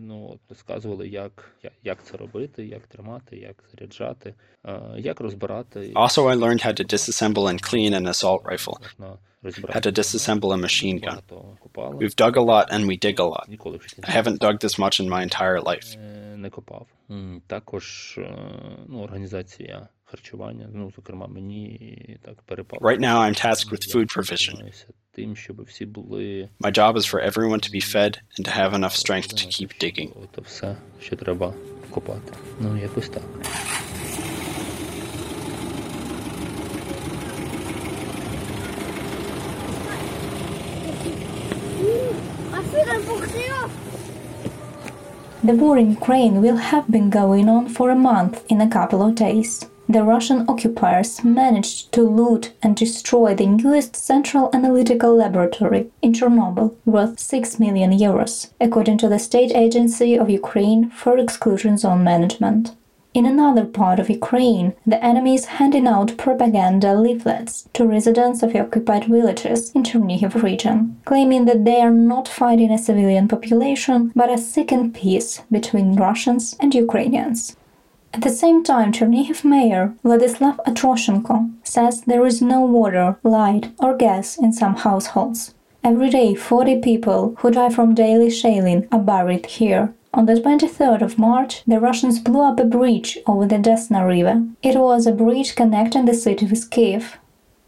ну, 0.00 0.38
розказували, 0.48 1.08
як, 1.08 1.56
як 1.82 2.04
це 2.04 2.16
робити, 2.16 2.66
як 2.66 2.86
тримати, 2.86 3.36
як 3.36 3.64
заряджати, 3.70 4.34
як 4.96 5.20
розбирати. 5.20 5.80
Also, 5.80 6.22
I 6.22 6.36
learned 6.36 6.66
how 6.66 6.80
to 6.80 6.92
disassemble 6.92 7.46
and 7.52 7.60
clean 7.60 7.92
an 7.94 8.06
assault 8.06 8.42
rifle. 8.44 8.76
How 9.74 9.80
to 9.80 9.92
disassemble 9.92 10.52
a 10.52 10.56
machine 10.56 10.98
gun. 11.06 11.18
We've 12.00 12.16
dug 12.16 12.36
a 12.36 12.44
lot 12.52 12.66
and 12.74 12.82
we 12.90 12.96
dig 13.06 13.20
a 13.20 13.28
lot. 13.34 13.46
I 14.08 14.10
haven't 14.10 14.38
dug 14.46 14.54
this 14.64 14.78
much 14.78 15.00
in 15.02 15.08
my 15.08 15.22
entire 15.22 15.60
life. 15.60 15.88
Не 16.36 16.50
копав. 16.50 16.86
Також 17.46 18.18
ну, 18.88 19.02
організація 19.02 19.88
харчування, 20.05 20.69
ну, 20.73 20.91
зокрема, 20.95 21.27
мені 21.27 22.19
так 22.21 22.41
перепало. 22.41 22.91
Right 22.91 22.99
now 22.99 23.17
I'm 23.17 23.45
tasked 23.45 23.71
with 23.71 23.95
food 23.95 24.17
provision. 24.17 24.73
Тим, 25.11 25.35
щоб 25.35 25.63
всі 25.63 25.85
були... 25.85 26.49
My 26.59 26.77
job 26.77 26.97
is 26.97 27.05
for 27.13 27.19
everyone 27.29 27.59
to 27.59 27.71
be 27.73 27.81
fed 27.95 28.19
and 28.37 28.45
to 28.47 28.51
have 28.59 28.73
enough 28.73 28.95
strength 28.95 29.27
to 29.27 29.45
keep 29.47 29.83
digging. 29.83 30.11
Це 30.35 30.41
все, 30.41 30.75
що 31.01 31.15
треба 31.15 31.53
копати. 31.89 32.33
Ну, 32.59 32.77
якось 32.77 33.09
так. 33.09 33.23
The 45.43 45.55
war 45.55 45.75
in 45.77 45.91
Ukraine 45.99 46.35
will 46.43 46.57
have 46.57 46.85
been 46.91 47.09
going 47.09 47.49
on 47.49 47.67
for 47.67 47.89
a 47.89 47.95
month 47.95 48.35
in 48.47 48.61
a 48.61 48.69
couple 48.69 49.01
of 49.01 49.15
days. 49.15 49.65
The 49.88 50.02
Russian 50.02 50.44
occupiers 50.48 51.22
managed 51.22 51.92
to 51.92 52.02
loot 52.02 52.52
and 52.60 52.74
destroy 52.74 53.36
the 53.36 53.46
newest 53.46 53.94
central 53.94 54.50
analytical 54.52 55.14
laboratory 55.14 55.90
in 56.02 56.12
Chernobyl, 56.12 56.74
worth 56.84 57.20
6 57.20 57.60
million 57.60 57.92
euros, 57.92 58.50
according 58.60 58.98
to 58.98 59.08
the 59.08 59.20
State 59.20 59.52
Agency 59.54 60.18
of 60.18 60.28
Ukraine 60.28 60.90
for 60.90 61.16
Exclusion 61.16 61.78
Zone 61.78 62.02
Management. 62.02 62.74
In 63.14 63.26
another 63.26 63.64
part 63.64 64.00
of 64.00 64.10
Ukraine, 64.10 64.74
the 64.84 65.02
enemy 65.02 65.36
is 65.36 65.56
handing 65.56 65.86
out 65.86 66.18
propaganda 66.18 66.92
leaflets 66.94 67.68
to 67.72 67.86
residents 67.86 68.42
of 68.42 68.56
occupied 68.56 69.04
villages 69.04 69.70
in 69.70 69.84
Chernihiv 69.84 70.42
region, 70.42 71.00
claiming 71.04 71.44
that 71.44 71.64
they 71.64 71.80
are 71.80 71.92
not 71.92 72.26
fighting 72.26 72.72
a 72.72 72.76
civilian 72.76 73.28
population 73.28 74.12
but 74.16 74.30
are 74.30 74.36
seeking 74.36 74.92
peace 74.92 75.42
between 75.50 75.94
Russians 75.94 76.56
and 76.60 76.74
Ukrainians. 76.74 77.56
At 78.14 78.22
the 78.22 78.30
same 78.30 78.62
time, 78.64 78.92
Chernihiv 78.92 79.44
mayor 79.44 79.94
Vladislav 80.04 80.56
Atroshenko 80.66 81.50
says 81.62 82.02
there 82.02 82.26
is 82.26 82.40
no 82.40 82.60
water, 82.62 83.18
light, 83.22 83.72
or 83.78 83.96
gas 83.96 84.38
in 84.38 84.52
some 84.52 84.76
households. 84.76 85.54
Every 85.84 86.10
day, 86.10 86.34
40 86.34 86.80
people 86.80 87.36
who 87.38 87.50
die 87.50 87.70
from 87.70 87.94
daily 87.94 88.30
shelling 88.30 88.88
are 88.90 88.98
buried 88.98 89.46
here, 89.46 89.94
on 90.16 90.24
the 90.24 90.32
23rd 90.32 91.02
of 91.02 91.18
March, 91.18 91.62
the 91.66 91.78
Russians 91.78 92.18
blew 92.18 92.40
up 92.40 92.58
a 92.58 92.64
bridge 92.64 93.18
over 93.26 93.44
the 93.44 93.56
Desna 93.56 94.08
River. 94.08 94.46
It 94.62 94.74
was 94.76 95.06
a 95.06 95.12
bridge 95.12 95.54
connecting 95.54 96.06
the 96.06 96.14
city 96.14 96.46
with 96.46 96.70
Kiev. 96.70 97.18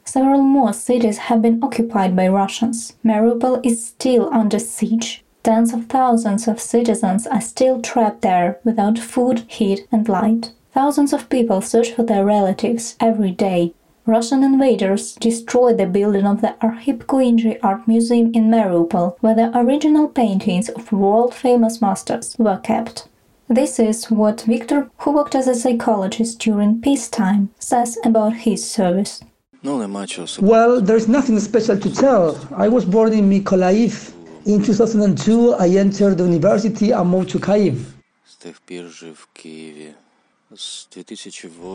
Several 0.06 0.40
more 0.40 0.72
cities 0.72 1.18
have 1.18 1.42
been 1.42 1.62
occupied 1.62 2.16
by 2.16 2.26
Russians. 2.28 2.94
Mariupol 3.04 3.60
is 3.66 3.86
still 3.86 4.32
under 4.32 4.58
siege. 4.58 5.22
Tens 5.42 5.72
of 5.72 5.86
thousands 5.86 6.48
of 6.48 6.60
citizens 6.60 7.26
are 7.26 7.40
still 7.40 7.80
trapped 7.80 8.22
there 8.22 8.58
without 8.64 8.98
food, 8.98 9.44
heat, 9.46 9.86
and 9.90 10.08
light. 10.08 10.52
Thousands 10.72 11.12
of 11.12 11.28
people 11.28 11.60
search 11.60 11.92
for 11.92 12.02
their 12.02 12.24
relatives 12.24 12.96
every 13.00 13.30
day. 13.30 13.72
Russian 14.04 14.42
invaders 14.42 15.14
destroyed 15.14 15.78
the 15.78 15.86
building 15.86 16.26
of 16.26 16.40
the 16.40 16.54
Kuinji 16.60 17.58
Art 17.62 17.86
Museum 17.86 18.30
in 18.34 18.50
Mariupol, 18.50 19.16
where 19.20 19.34
the 19.34 19.56
original 19.58 20.08
paintings 20.08 20.68
of 20.70 20.92
world-famous 20.92 21.80
masters 21.80 22.34
were 22.38 22.58
kept. 22.58 23.06
This 23.48 23.78
is 23.78 24.10
what 24.10 24.42
Victor, 24.42 24.90
who 24.98 25.12
worked 25.12 25.34
as 25.34 25.46
a 25.46 25.54
psychologist 25.54 26.38
during 26.38 26.80
peacetime, 26.80 27.50
says 27.58 27.98
about 28.04 28.34
his 28.34 28.68
service. 28.68 29.22
Well, 29.62 30.80
there's 30.80 31.08
nothing 31.08 31.40
special 31.40 31.78
to 31.78 31.94
tell. 31.94 32.38
I 32.54 32.68
was 32.68 32.84
born 32.84 33.12
in 33.12 33.28
Mykolaiv. 33.28 34.12
In 34.48 34.62
2002, 34.62 35.56
I 35.56 35.68
entered 35.76 36.16
the 36.16 36.24
university 36.24 36.90
and 36.92 37.10
moved 37.10 37.28
to 37.32 37.38
Kyiv. 37.38 37.84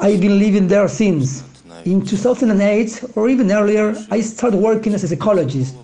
I've 0.01 0.19
been 0.19 0.39
living 0.39 0.67
there 0.67 0.87
since. 0.87 1.43
In 1.85 2.03
2008 2.03 3.03
or 3.15 3.29
even 3.29 3.51
earlier, 3.51 3.95
I 4.09 4.21
started 4.21 4.57
working 4.57 4.95
as 4.95 5.03
a 5.03 5.07
psychologist. 5.07 5.75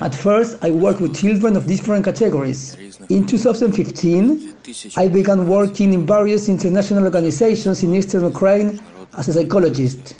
At 0.00 0.14
first, 0.14 0.56
I 0.64 0.70
worked 0.70 1.02
with 1.02 1.14
children 1.14 1.56
of 1.56 1.66
different 1.66 2.06
categories. 2.06 2.74
In 3.10 3.26
2015, 3.26 4.54
I 4.96 5.08
began 5.08 5.46
working 5.46 5.92
in 5.92 6.06
various 6.06 6.48
international 6.48 7.04
organizations 7.04 7.82
in 7.82 7.94
eastern 7.94 8.24
Ukraine 8.24 8.80
as 9.16 9.28
a 9.28 9.32
psychologist. 9.32 10.14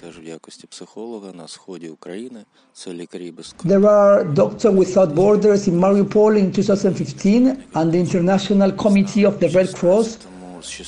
There 3.64 3.86
are 3.86 4.24
Doctors 4.24 4.74
Without 4.74 5.14
Borders 5.14 5.68
in 5.68 5.74
Mariupol 5.74 6.38
in 6.38 6.52
2015 6.52 7.64
and 7.74 7.92
the 7.92 7.98
International 7.98 8.72
Committee 8.72 9.24
of 9.24 9.40
the 9.40 9.48
Red 9.50 9.74
Cross 9.74 10.18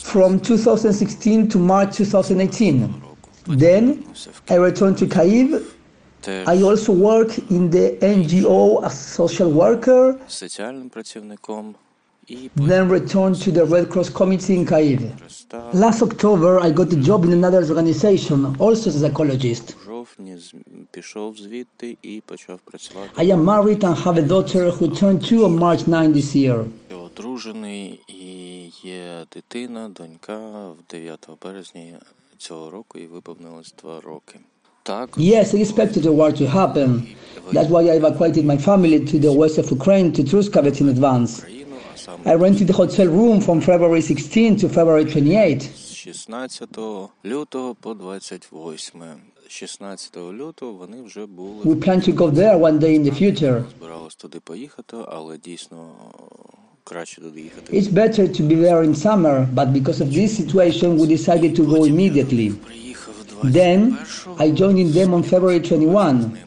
from 0.03 0.41
2016 0.41 1.49
to 1.49 1.59
March 1.59 1.97
2018. 1.97 3.03
Then 3.47 4.05
I 4.49 4.55
returned 4.57 4.99
to 4.99 5.07
Kyiv. 5.07 5.71
I 6.27 6.63
also 6.63 6.93
work 6.93 7.37
in 7.51 7.69
the 7.71 7.99
NGO 8.01 8.83
as 8.85 8.95
a 8.95 8.97
social 8.97 9.51
worker 9.51 10.19
then 12.57 12.89
returned 12.89 13.37
to 13.43 13.51
the 13.51 13.65
Red 13.65 13.91
Cross 13.91 14.11
Committee 14.11 14.57
in 14.57 14.67
Kyiv. 14.67 15.01
Last 15.75 16.03
October, 16.03 16.61
I 16.61 16.71
got 16.71 16.93
a 16.93 16.97
job 16.97 17.25
in 17.25 17.33
another 17.33 17.65
organization, 17.65 18.57
also 18.59 18.91
as 18.91 18.97
a 18.97 19.01
psychologist. 19.01 19.77
I 23.17 23.25
am 23.25 23.45
married 23.45 23.85
and 23.85 23.97
have 23.99 24.17
a 24.19 24.23
daughter 24.23 24.71
who 24.71 24.95
turned 24.95 25.25
two 25.25 25.45
on 25.45 25.57
March 25.59 25.87
9 25.87 26.13
this 26.13 26.35
year. 26.35 26.67
Yes, 35.17 35.55
I 35.55 35.59
expected 35.59 36.03
the 36.03 36.13
war 36.13 36.31
to 36.33 36.47
happen. 36.47 37.17
That's 37.53 37.69
why 37.71 37.81
I 37.83 37.97
evacuated 37.97 38.45
my 38.45 38.59
family 38.59 39.05
to 39.05 39.19
the 39.19 39.33
west 39.33 39.57
of 39.59 39.71
Ukraine 39.71 40.13
to 40.13 40.23
Truskavets 40.23 40.81
in 40.81 40.89
advance. 40.91 41.43
I 42.26 42.34
rented 42.36 42.68
the 42.68 42.74
hotel 42.74 43.08
room 43.08 43.42
from 43.42 43.62
February 43.62 44.02
16 44.02 44.58
to 44.58 44.70
February 44.70 45.06
28. 45.06 45.62
16 45.62 46.62
лютого 47.24 47.76
по 47.76 47.94
28. 47.94 48.94
16 49.48 50.18
лютого 50.18 50.74
вони 50.74 51.02
вже 51.02 51.26
були 51.26 51.64
We 51.64 51.76
plan 51.76 52.02
to 52.10 52.14
go 52.14 52.32
there 52.32 52.58
one 52.58 52.80
day 52.80 52.96
in 52.96 53.04
the 53.04 53.12
future. 53.12 53.64
Збиралися 53.80 54.18
туди 54.18 54.40
поїхати, 54.40 54.98
але 55.08 55.38
дійсно 55.38 55.90
It's 57.72 57.88
better 57.88 58.28
to 58.28 58.42
be 58.42 58.56
there 58.56 58.82
in 58.82 58.96
summer, 58.96 59.48
but 59.54 59.72
because 59.72 60.02
of 60.02 60.12
this 60.12 60.36
situation, 60.36 60.98
we 60.98 61.06
decided 61.06 61.56
to 61.56 61.64
go 61.64 61.86
immediately. 61.86 62.50
Then 63.44 63.80
I 64.40 64.50
joined 64.50 64.80
in 64.80 64.92
them 64.92 65.14
on 65.14 65.22
February 65.22 65.60
21. 65.60 66.38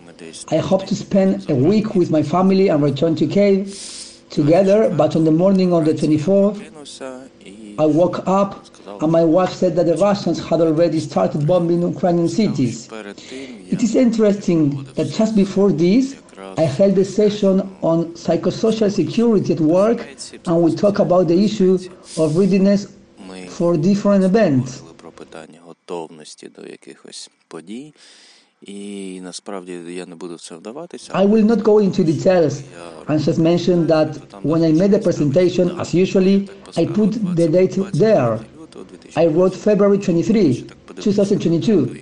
I 0.49 0.59
hope 0.59 0.87
to 0.87 0.97
spend 0.97 1.49
a 1.49 1.55
week 1.55 1.95
with 1.95 2.11
my 2.11 2.23
family 2.23 2.69
and 2.69 2.83
return 2.83 3.15
to 3.17 3.27
Kiev 3.27 3.69
together, 4.30 4.94
but 4.96 5.16
on 5.16 5.24
the 5.24 5.32
morning 5.32 5.74
of 5.74 5.86
the 5.86 5.94
24th, 5.94 6.58
I 7.80 7.86
woke 7.86 8.28
up 8.28 8.66
and 9.02 9.12
my 9.12 9.24
wife 9.24 9.54
said 9.54 9.76
that 9.76 9.86
the 9.86 9.98
Russians 9.98 10.40
had 10.40 10.62
already 10.62 11.00
started 11.00 11.46
bombing 11.46 11.82
Ukrainian 11.82 12.30
cities. 12.30 12.90
It 12.92 13.84
is 13.84 13.96
interesting 13.96 14.84
that 14.96 15.08
just 15.10 15.36
before 15.36 15.72
this, 15.72 16.16
I 16.58 16.62
held 16.62 16.98
a 16.98 17.06
session 17.06 17.62
on 17.82 18.14
psychosocial 18.14 18.92
security 18.92 19.54
at 19.54 19.60
work, 19.60 20.00
and 20.46 20.62
we 20.64 20.76
talk 20.76 21.00
about 21.00 21.28
the 21.28 21.44
issue 21.44 21.78
of 22.18 22.38
readiness 22.38 22.88
for 23.50 23.78
different 23.78 24.24
events. 24.24 24.82
І 28.63 29.21
насправді 29.23 29.73
я 29.91 30.07
не 30.07 30.15
буду 30.15 30.35
в 30.35 30.41
це 30.41 30.55
вдаватися. 30.55 31.13
I 31.13 31.29
will 31.29 31.45
not 31.45 31.63
go 31.63 31.81
into 31.81 32.05
details 32.05 32.63
and 33.07 33.19
just 33.29 33.39
mention 33.39 33.87
that 33.87 34.09
when 34.43 34.63
I 34.63 34.73
made 34.73 34.93
the 34.97 35.03
presentation, 35.09 35.81
as 35.81 35.95
usually, 35.95 36.37
I 36.77 36.87
put 36.87 37.11
the 37.41 37.49
date 37.59 37.75
there. 38.05 38.39
I 39.23 39.27
wrote 39.27 39.55
February 39.69 39.99
23, 39.99 40.65
2022. 41.01 41.97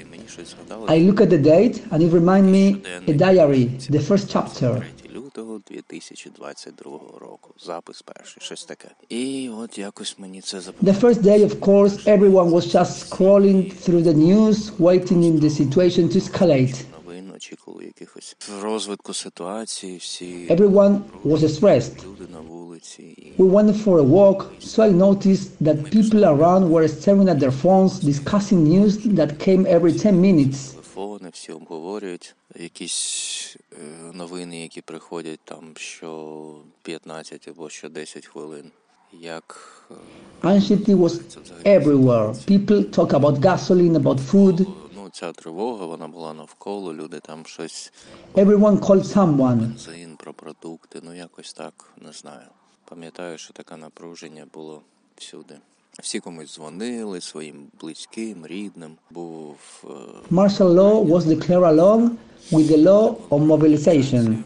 I 0.88 0.98
look 0.98 1.20
at 1.20 1.30
the 1.30 1.38
date 1.38 1.76
and 1.90 2.02
it 2.02 2.12
reminds 2.12 2.50
me 2.56 2.64
a 3.12 3.12
diary, 3.12 3.64
the 3.96 4.00
first 4.00 4.30
chapter. 4.30 4.86
2022 5.34 6.92
року. 7.20 7.54
Запис 7.64 8.02
перший, 8.02 8.42
щось 8.42 8.64
таке. 8.64 8.88
І 9.08 9.50
от 9.58 9.78
якось 9.78 10.16
мені 10.18 10.40
це 10.40 10.58
The 10.58 11.00
first 11.00 11.22
day, 11.22 11.44
of 11.48 11.58
course, 11.60 12.04
everyone 12.18 12.50
was 12.50 12.74
just 12.74 13.10
scrolling 13.10 13.72
through 13.88 14.02
the 14.02 14.14
news, 14.14 14.70
waiting 14.78 15.22
in 15.24 15.40
the 15.40 15.50
situation 15.50 16.08
to 16.08 16.16
escalate. 16.16 16.84
Новин 17.06 17.30
очікували 17.36 17.84
якихось 17.84 18.36
розвитку 18.62 19.14
ситуації, 19.14 19.96
всі 19.96 20.46
Everyone 20.50 21.00
was 21.24 21.38
stressed. 21.38 22.04
люди 22.06 22.24
на 22.32 22.40
вулиці. 22.40 23.34
We 23.38 23.50
went 23.50 23.84
for 23.84 23.98
a 23.98 24.02
walk, 24.04 24.44
so 24.60 24.82
I 24.82 24.92
noticed 24.98 25.48
that 25.60 25.76
people 25.96 26.24
around 26.24 26.68
were 26.70 26.88
staring 26.88 27.28
at 27.28 27.38
their 27.40 27.52
phones, 27.64 27.92
discussing 28.00 28.60
news 28.74 28.92
that 29.18 29.38
came 29.46 29.66
every 29.66 29.92
10 29.92 30.20
minutes. 30.20 30.74
Телефони 30.95 31.29
всі 31.33 31.51
обговорюють 31.51 32.35
якісь 32.55 33.57
е, 33.73 33.75
новини, 34.13 34.61
які 34.61 34.81
приходять 34.81 35.39
там 35.43 35.73
що 35.75 36.55
15 36.81 37.47
або 37.47 37.69
що 37.69 37.89
10 37.89 38.25
хвилин. 38.25 38.71
Як 39.13 39.81
е, 39.91 40.47
Anxiety 40.47 40.95
was 40.95 41.21
everywhere. 41.65 42.33
People 42.51 42.95
talk 42.95 43.09
about 43.09 43.39
gasoline, 43.39 43.99
about 43.99 44.19
food. 44.31 44.67
ну, 44.95 45.09
ця 45.09 45.31
тривога, 45.31 45.85
вона 45.85 46.07
була 46.07 46.33
навколо, 46.33 46.93
люди 46.93 47.19
там 47.19 47.45
щось 47.45 47.93
Everyone 48.33 48.79
called 48.79 49.03
someone. 49.03 49.59
бензин, 49.59 50.15
про 50.17 50.33
продукти, 50.33 50.99
ну 51.03 51.13
якось 51.13 51.53
так, 51.53 51.93
не 52.05 52.11
знаю. 52.11 52.47
Пам'ятаю, 52.85 53.37
що 53.37 53.53
таке 53.53 53.77
напруження 53.77 54.47
було 54.53 54.81
всюди. 55.15 55.57
Martial 60.29 60.67
law 60.69 60.99
was 60.99 61.25
declared 61.25 61.63
along 61.63 62.17
with 62.51 62.67
the 62.67 62.77
law 62.77 63.15
of 63.31 63.41
mobilization. 63.41 64.43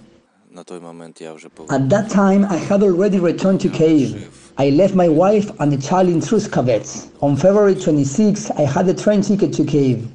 At 1.70 1.90
that 1.90 2.10
time, 2.10 2.46
I 2.46 2.58
had 2.58 2.84
already 2.84 3.20
returned 3.20 3.62
to 3.62 3.70
Kiev. 3.70 4.52
I 4.58 4.70
left 4.72 4.94
my 4.96 5.08
wife 5.08 5.52
and 5.60 5.72
the 5.72 5.78
child 5.78 6.10
in 6.10 6.20
Truskavets. 6.22 7.10
On 7.22 7.36
February 7.36 7.76
26, 7.76 8.52
I 8.52 8.62
had 8.62 8.88
a 8.90 8.94
train 8.94 9.22
ticket 9.22 9.54
to 9.54 9.64
Kiev. 9.66 10.08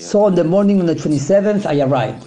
So 0.00 0.24
on 0.24 0.34
the 0.34 0.44
morning 0.44 0.80
of 0.80 0.86
the 0.86 0.94
27th, 0.94 1.66
I 1.66 1.80
arrived 1.80 2.24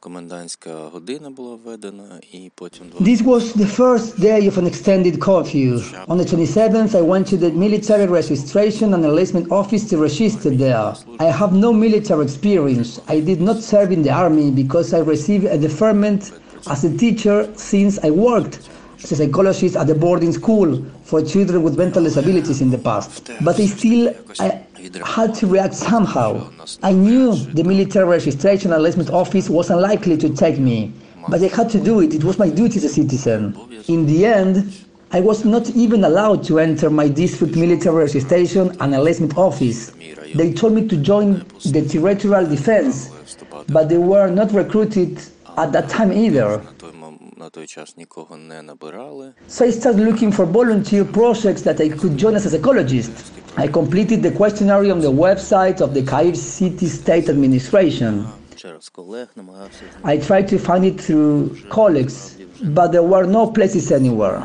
комендантська 0.00 0.70
година 0.92 1.30
була 1.30 1.58
введена, 1.64 2.20
і 2.32 2.50
потім 2.54 2.86
This 3.00 3.24
was 3.24 3.56
the 3.56 3.66
first 3.66 4.20
day 4.20 4.50
of 4.50 4.58
an 4.58 4.66
extended 4.66 5.18
curfew. 5.18 5.72
On 6.06 6.16
the 6.18 6.28
27th, 6.34 6.94
I 6.94 7.02
went 7.02 7.26
to 7.32 7.36
the 7.36 7.50
military 7.50 8.06
registration 8.06 8.94
and 8.94 9.04
enlistment 9.04 9.46
office 9.50 9.84
to 9.90 9.96
register 10.08 10.50
there. 10.64 10.88
I 11.18 11.30
have 11.40 11.52
no 11.66 11.70
military 11.72 12.22
experience. 12.28 12.90
I 13.16 13.18
did 13.30 13.40
not 13.48 13.58
serve 13.72 13.90
in 13.96 14.02
the 14.06 14.12
army 14.24 14.48
because 14.62 14.88
I 14.98 15.00
received 15.14 15.44
a 15.56 15.58
deferment 15.68 16.20
as 16.74 16.80
a 16.90 16.92
teacher 17.04 17.36
since 17.72 17.92
I 18.08 18.10
worked 18.28 18.54
as 19.02 19.08
a 19.12 19.16
psychologist 19.20 19.74
at 19.80 19.86
the 19.92 19.98
boarding 20.04 20.32
school 20.40 20.68
for 21.10 21.18
children 21.34 21.58
with 21.66 21.74
mental 21.84 22.02
disabilities 22.08 22.58
in 22.64 22.70
the 22.76 22.82
past. 22.90 23.10
But 23.46 23.54
I 23.64 23.66
still 23.78 24.04
I 24.46 24.48
had 25.03 25.33
to 25.35 25.47
react 25.47 25.73
somehow. 25.73 26.49
I 26.81 26.93
knew 26.93 27.35
the 27.35 27.63
military 27.63 28.05
registration 28.05 28.71
and 28.71 28.77
enlistment 28.77 29.09
office 29.09 29.49
was 29.49 29.69
unlikely 29.69 30.17
to 30.17 30.29
take 30.29 30.57
me. 30.59 30.93
But 31.27 31.43
I 31.43 31.47
had 31.47 31.69
to 31.71 31.79
do 31.79 31.99
it. 31.99 32.13
It 32.13 32.23
was 32.23 32.39
my 32.39 32.49
duty 32.49 32.77
as 32.77 32.83
a 32.85 32.89
citizen. 32.89 33.55
In 33.87 34.05
the 34.05 34.25
end, 34.25 34.85
I 35.11 35.19
was 35.19 35.43
not 35.45 35.69
even 35.71 36.03
allowed 36.03 36.43
to 36.45 36.59
enter 36.59 36.89
my 36.89 37.07
district 37.07 37.55
military 37.55 37.95
registration 37.95 38.75
and 38.79 38.93
enlistment 38.93 39.37
office. 39.37 39.91
They 40.33 40.53
told 40.53 40.73
me 40.73 40.87
to 40.87 40.97
join 40.97 41.45
the 41.65 41.85
territorial 41.87 42.49
defense, 42.49 43.11
but 43.67 43.89
they 43.89 43.97
were 43.97 44.29
not 44.29 44.51
recruited 44.53 45.21
at 45.57 45.73
that 45.73 45.89
time 45.89 46.11
either 46.13 46.61
на 47.40 47.40
той 47.40 47.40
мом- 47.40 47.40
на 47.40 47.50
той 47.50 47.66
час 47.66 47.96
нікого 47.96 48.36
не 48.36 48.62
набирали. 48.62 49.32
So 49.50 49.64
I 49.64 49.70
started 49.70 50.00
looking 50.00 50.32
for 50.36 50.46
volunteer 50.46 51.04
projects 51.04 51.62
that 51.62 51.80
I 51.80 51.88
could 51.88 52.16
join 52.16 52.34
as 52.34 52.46
a 52.46 52.50
psychologist. 52.50 53.10
I 53.56 53.68
completed 53.68 54.22
the 54.22 54.30
questionnaire 54.30 54.92
on 54.94 55.00
the 55.00 55.12
website 55.12 55.80
of 55.80 55.94
the 55.94 56.02
Kyiv 56.02 56.36
City 56.36 56.88
State 56.88 57.28
Administration. 57.28 58.24
Через 58.56 58.88
колег 58.88 59.28
намагався 59.36 59.82
I 60.04 60.18
tried 60.18 60.48
to 60.48 60.58
find 60.58 60.84
it 60.84 61.00
through 61.00 61.50
colleagues, 61.70 62.36
but 62.74 62.92
there 62.92 63.06
were 63.12 63.26
no 63.26 63.46
places 63.46 63.90
anywhere. 63.92 64.42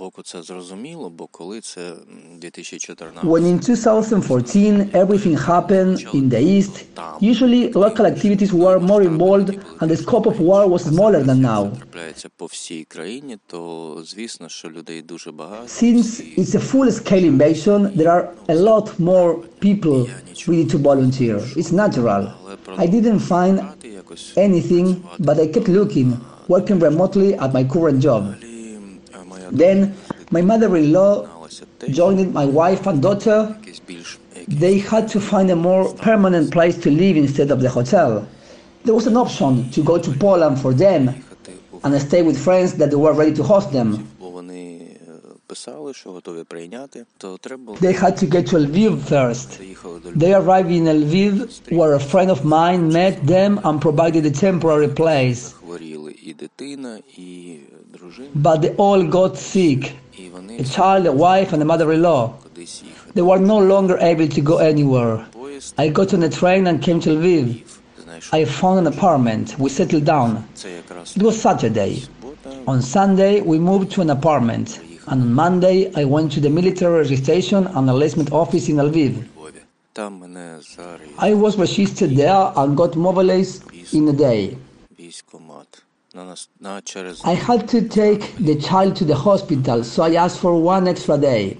боку 0.00 0.22
це 0.22 0.42
зрозуміло, 0.42 1.10
бо 1.18 1.26
коли 1.26 1.60
це 1.60 1.80
м, 1.90 1.96
2014 2.40 3.24
When 3.24 3.42
in 3.42 3.58
2014 3.58 4.94
everything 4.94 5.36
happened 5.46 6.14
in 6.14 6.28
the 6.30 6.40
East, 6.42 6.84
usually 7.22 7.72
local 7.72 8.06
activities 8.06 8.52
were 8.52 8.78
more 8.80 9.02
involved 9.02 9.50
and 9.80 9.88
the 9.90 9.96
scope 9.96 10.26
of 10.26 10.38
war 10.40 10.68
was 10.68 10.82
smaller 10.84 11.22
than 11.24 11.40
now. 11.40 11.76
трапляється 11.78 12.28
по 12.36 12.46
всій 12.46 12.84
країні, 12.84 13.38
то 13.46 14.00
звісно, 14.04 14.48
що 14.48 14.68
людей 14.70 15.02
дуже 15.02 15.32
багато. 15.32 15.62
Since 15.66 16.38
it's 16.38 16.54
a 16.56 16.72
full-scale 16.72 17.24
invasion, 17.36 17.96
there 17.96 18.08
are 18.08 18.28
a 18.48 18.54
lot 18.54 18.98
more 18.98 19.34
people 19.60 20.06
ready 20.48 20.64
to 20.72 20.78
volunteer. 20.78 21.36
It's 21.56 21.72
natural. 21.72 22.26
I 22.78 22.86
didn't 22.86 23.20
find 23.28 23.64
Ти 23.80 23.88
якось 23.88 24.32
anything, 24.36 24.96
but 25.18 25.36
I 25.38 25.46
kept 25.54 25.68
looking, 25.68 26.12
working 26.48 26.78
remotely 26.80 27.34
at 27.44 27.52
my 27.54 27.64
current 27.74 28.00
job. 28.08 28.22
Then 29.51 29.95
my 30.31 30.41
mother-in-law 30.41 31.27
joined 31.89 32.33
my 32.33 32.45
wife 32.45 32.87
and 32.87 33.01
daughter. 33.01 33.57
They 34.47 34.79
had 34.79 35.07
to 35.09 35.19
find 35.19 35.49
a 35.51 35.55
more 35.55 35.93
permanent 35.95 36.51
place 36.51 36.77
to 36.79 36.89
live 36.89 37.17
instead 37.17 37.51
of 37.51 37.61
the 37.61 37.69
hotel. 37.69 38.27
There 38.85 38.95
was 38.95 39.07
an 39.07 39.17
option 39.17 39.69
to 39.71 39.83
go 39.83 39.97
to 39.99 40.11
Poland 40.11 40.59
for 40.59 40.73
them 40.73 41.13
and 41.83 42.01
stay 42.01 42.21
with 42.21 42.37
friends 42.41 42.73
that 42.75 42.93
were 42.93 43.13
ready 43.13 43.33
to 43.35 43.43
host 43.43 43.71
them 43.71 44.07
бо 45.50 45.50
вони 45.50 45.50
е, 45.50 45.50
писали, 45.50 45.94
що 45.94 46.10
готові 46.10 46.44
прийняти, 46.44 47.04
то 47.18 47.36
треба 47.40 47.62
було 47.64 47.78
They 47.80 48.02
had 48.02 48.24
to 48.24 48.28
get 48.32 48.52
to 48.52 48.58
Lviv 48.70 48.98
first. 49.10 49.56
приїхали 49.56 50.00
до 50.04 50.08
They 50.26 50.44
arrived 50.44 50.70
in 50.70 50.84
Lviv, 50.84 51.48
where 51.70 51.94
a 51.94 52.12
friend 52.12 52.30
of 52.30 52.44
mine 52.44 52.92
met 52.92 53.26
them 53.26 53.60
and 53.62 53.80
provided 53.80 54.24
a 54.26 54.30
temporary 54.44 54.88
place. 54.88 55.52
хворіли 55.52 56.14
і 56.22 56.32
дитина, 56.34 56.98
і 57.18 57.56
дружина, 57.98 58.28
But 58.34 58.60
they 58.60 58.76
all 58.76 59.10
got 59.10 59.30
sick 59.56 59.90
і 60.18 60.28
вони 60.32 60.58
a 60.58 60.64
child, 60.64 61.06
a 61.06 61.12
wife, 61.12 61.50
and 61.52 61.62
a 61.62 61.64
mother 61.76 61.86
in 61.86 62.00
law. 62.00 62.30
кудись 62.42 62.82
їхати. 62.82 63.20
They 63.20 63.24
were 63.24 63.40
no 63.46 63.60
longer 63.72 63.98
able 64.02 64.28
to 64.38 64.42
go 64.42 64.58
anywhere. 64.58 65.18
Поїзд 65.32 65.74
I 65.78 65.92
got 65.92 66.14
on 66.14 66.22
a 66.22 66.28
train 66.40 66.66
and 66.66 66.88
came 66.88 67.00
to 67.06 67.10
Lviv. 67.10 67.54
знайшов. 68.04 68.40
I 68.40 68.44
found 68.60 68.86
an 68.86 68.98
apartment. 69.00 69.58
We 69.58 69.68
settled 69.68 70.04
down. 70.04 70.36
Це 70.54 70.68
якраз 70.70 71.16
It 71.16 71.22
was 71.22 71.40
Saturday. 71.46 71.92
субота. 71.94 72.50
On 72.66 72.82
Sunday, 72.82 73.42
we 73.42 73.58
moved 73.58 73.98
to 73.98 74.02
an 74.02 74.10
apartment. 74.20 74.80
And 75.07 75.21
on 75.23 75.33
Monday, 75.33 75.91
I 75.95 76.05
went 76.05 76.31
to 76.33 76.39
the 76.39 76.49
military 76.49 76.99
registration 76.99 77.67
and 77.67 77.89
enlistment 77.89 78.31
office 78.31 78.69
in 78.69 78.75
Lviv. 78.75 79.25
I 81.17 81.33
was 81.33 81.57
registered 81.57 82.11
there 82.11 82.51
and 82.55 82.77
got 82.77 82.95
mobilized 82.95 83.63
in 83.93 84.07
a 84.07 84.13
day. 84.13 84.57
I 87.23 87.33
had 87.33 87.67
to 87.69 87.87
take 87.87 88.35
the 88.37 88.55
child 88.55 88.95
to 88.97 89.05
the 89.05 89.15
hospital, 89.15 89.83
so 89.83 90.03
I 90.03 90.13
asked 90.15 90.39
for 90.39 90.61
one 90.61 90.87
extra 90.87 91.17
day. 91.17 91.57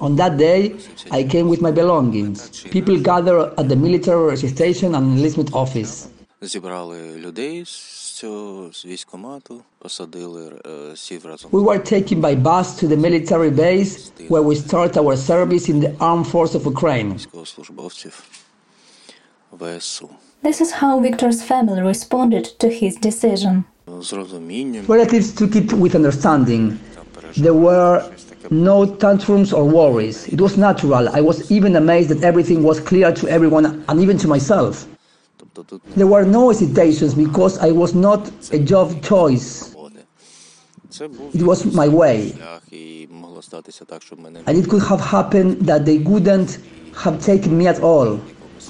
On 0.00 0.16
that 0.16 0.36
day, 0.36 0.76
I 1.10 1.24
came 1.24 1.48
with 1.48 1.60
my 1.62 1.70
belongings. 1.70 2.64
People 2.64 2.98
gathered 3.00 3.54
at 3.58 3.68
the 3.68 3.76
military 3.76 4.26
registration 4.26 4.94
and 4.94 5.16
enlistment 5.16 5.54
office. 5.54 6.08
зібрали 8.15 8.15
людей 8.15 8.15
з 8.15 8.15
цього 8.15 8.69
з 8.73 8.85
військкомату, 8.85 9.61
посадили, 9.79 10.51
е, 10.91 10.95
сів 10.95 11.25
разом 11.25 11.51
We 11.51 11.63
were 11.63 11.93
taken 11.93 12.21
by 12.21 12.43
bus 12.43 12.83
to 12.83 12.87
the 12.87 12.97
military 12.97 13.51
base 13.51 14.11
where 14.29 14.43
we 14.43 14.55
start 14.55 14.97
our 14.97 15.17
service 15.17 15.69
in 15.69 15.79
the 15.79 15.97
armed 15.97 16.27
force 16.31 16.55
of 16.55 16.63
Ukraine. 16.63 17.13
військовослужбовців 17.15 18.23
ВСУ. 19.59 20.09
This 20.43 20.61
is 20.61 20.71
how 20.71 20.99
Victor's 20.99 21.41
family 21.51 21.81
responded 21.81 22.45
to 22.59 22.67
his 22.83 22.93
decision. 23.05 23.63
З 24.01 24.13
розумінням 24.13 24.85
Relatives 24.85 25.41
took 25.41 25.55
it 25.55 25.73
with 25.73 25.95
understanding. 25.95 26.73
There 27.37 27.59
were 27.67 28.03
no 28.49 28.85
tantrums 28.85 29.53
or 29.53 29.63
worries. 29.79 30.17
It 30.35 30.39
was 30.45 30.57
natural. 30.57 31.03
I 31.19 31.21
was 31.29 31.37
even 31.57 31.75
amazed 31.75 32.09
that 32.13 32.21
everything 32.31 32.59
was 32.69 32.77
clear 32.89 33.09
to 33.19 33.23
everyone 33.35 33.65
and 33.87 33.95
even 34.03 34.17
to 34.23 34.27
myself. 34.27 34.73
There 35.96 36.06
were 36.06 36.24
no 36.24 36.50
hesitations 36.50 37.14
because 37.14 37.58
I 37.58 37.70
was 37.70 37.94
not 37.94 38.30
a 38.52 38.58
job 38.58 39.02
choice. 39.02 39.74
It 41.34 41.42
was 41.42 41.74
my 41.74 41.88
way. 41.88 42.32
And 44.46 44.56
it 44.58 44.68
could 44.68 44.82
have 44.82 45.00
happened 45.00 45.62
that 45.62 45.84
they 45.84 45.98
wouldn't 45.98 46.58
have 46.96 47.22
taken 47.22 47.56
me 47.58 47.66
at 47.66 47.80
all. 47.80 48.20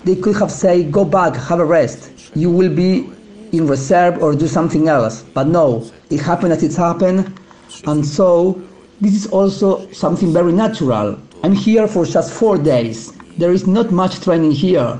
They 0.05 0.17
could 0.17 0.37
have 0.37 0.51
said, 0.51 0.91
go 0.93 1.05
back, 1.05 1.37
have 1.37 1.61
a 1.61 1.65
rest. 1.65 2.11
You 2.35 2.51
will 2.51 2.75
be 2.75 3.09
in 3.53 3.67
reserve 3.67 4.23
or 4.23 4.35
do 4.35 4.47
something 4.47 4.89
else. 4.89 5.23
But 5.23 5.47
no, 5.47 5.89
it 6.11 6.21
happened 6.21 6.53
as 6.53 6.63
it 6.63 6.75
happened. 6.75 7.39
And 7.87 8.05
so 8.05 8.61
this 9.01 9.15
is 9.15 9.27
also 9.29 9.91
something 9.93 10.33
very 10.33 10.53
natural. 10.53 11.19
I'm 11.43 11.53
here 11.53 11.87
for 11.87 12.05
just 12.05 12.33
four 12.33 12.59
days. 12.59 13.13
There 13.39 13.53
is 13.53 13.67
not 13.67 13.93
much 13.93 14.21
training 14.21 14.53
here. 14.53 14.99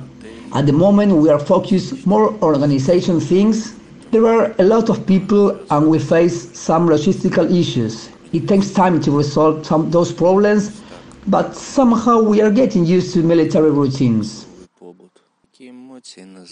At 0.55 0.67
the 0.67 0.73
moment, 0.73 1.13
we 1.13 1.29
are 1.29 1.39
focused 1.39 2.07
more 2.07 2.29
on 2.29 2.41
organization 2.41 3.21
things. 3.21 3.75
There 4.11 4.27
are 4.27 4.55
a 4.59 4.65
lot 4.65 4.89
of 4.89 5.07
people, 5.07 5.59
and 5.71 5.89
we 5.91 5.99
face 5.99 6.57
some 6.59 6.89
logistical 6.89 7.51
issues. 7.51 8.11
It 8.33 8.49
takes 8.49 8.71
time 8.71 9.01
to 9.03 9.11
resolve 9.11 9.67
some 9.67 9.91
those 9.91 10.13
problems, 10.13 10.81
but 11.27 11.57
somehow 11.57 12.21
we 12.23 12.41
are 12.41 12.51
getting 12.51 12.87
used 12.87 13.13
to 13.15 13.23
military 13.23 13.71
routines. 13.71 14.47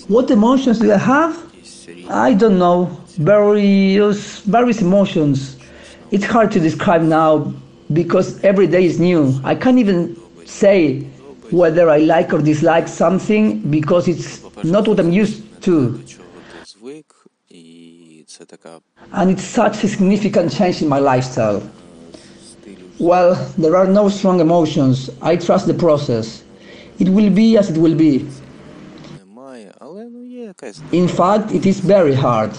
What 0.09 0.31
emotions 0.31 0.81
do 0.81 0.93
I 0.93 0.99
have? 0.99 1.55
I 2.11 2.35
don't 2.35 2.59
know. 2.59 2.87
Various, 3.19 4.41
various 4.41 4.81
emotions. 4.83 5.57
It's 6.11 6.25
hard 6.25 6.51
to 6.53 6.61
describe 6.61 7.03
now 7.03 7.53
because 7.93 8.43
every 8.43 8.67
day 8.67 8.85
is 8.85 8.99
new. 8.99 9.41
I 9.45 9.55
can't 9.55 9.79
even 9.79 10.17
say 10.47 11.07
whether 11.51 11.91
I 11.91 11.99
like 11.99 12.33
or 12.33 12.41
dislike 12.41 12.89
something 12.89 13.61
because 13.71 14.09
it's 14.09 14.43
not 14.65 14.89
what 14.89 14.99
I'm 14.99 15.13
used 15.13 15.63
to. 15.63 16.03
And 19.13 19.31
it's 19.31 19.45
such 19.45 19.85
a 19.85 19.89
significant 19.89 20.53
change 20.53 20.83
in 20.83 20.89
my 20.89 20.99
lifestyle. 20.99 21.63
Well, 22.99 23.35
there 23.59 23.77
are 23.77 23.87
no 23.87 24.09
strong 24.09 24.41
emotions. 24.41 25.11
I 25.21 25.37
trust 25.37 25.67
the 25.67 25.75
process. 25.75 26.45
It 26.99 27.09
will 27.09 27.31
be 27.31 27.57
as 27.57 27.71
it 27.71 27.77
will 27.77 27.95
be. 27.95 28.29
In 30.93 31.09
fact, 31.09 31.53
it 31.53 31.67
is 31.67 31.81
very 31.81 32.15
hard. 32.15 32.57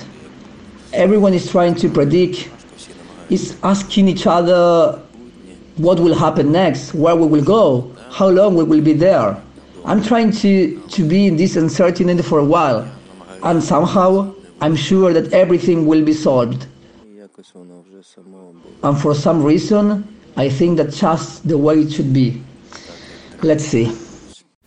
Everyone 0.93 1.33
is 1.33 1.49
trying 1.49 1.75
to 1.75 1.89
predict, 1.89 2.49
is 3.29 3.57
asking 3.63 4.07
each 4.07 4.27
other 4.27 5.01
what 5.77 5.99
will 5.99 6.15
happen 6.15 6.51
next, 6.51 6.93
where 6.93 7.15
we 7.15 7.27
will 7.27 7.43
go, 7.43 7.94
how 8.15 8.29
long 8.29 8.55
we 8.55 8.63
will 8.63 8.81
be 8.81 8.93
there. 8.93 9.35
I'm 9.83 10.01
trying 10.01 10.31
to, 10.43 10.81
to 10.87 11.03
be 11.03 11.27
in 11.27 11.35
this 11.35 11.57
uncertainty 11.57 12.23
for 12.23 12.39
a 12.39 12.45
while, 12.45 12.89
and 13.43 13.61
somehow 13.61 14.33
I'm 14.61 14.77
sure 14.77 15.11
that 15.11 15.33
everything 15.33 15.85
will 15.85 16.03
be 16.05 16.13
solved. 16.13 16.65
And 18.83 18.97
for 18.97 19.13
some 19.13 19.43
reason, 19.43 20.07
I 20.37 20.47
think 20.47 20.77
that's 20.77 20.97
just 20.97 21.45
the 21.45 21.57
way 21.57 21.81
it 21.81 21.91
should 21.91 22.13
be. 22.13 22.41
Let's 23.43 23.65
see. 23.65 23.87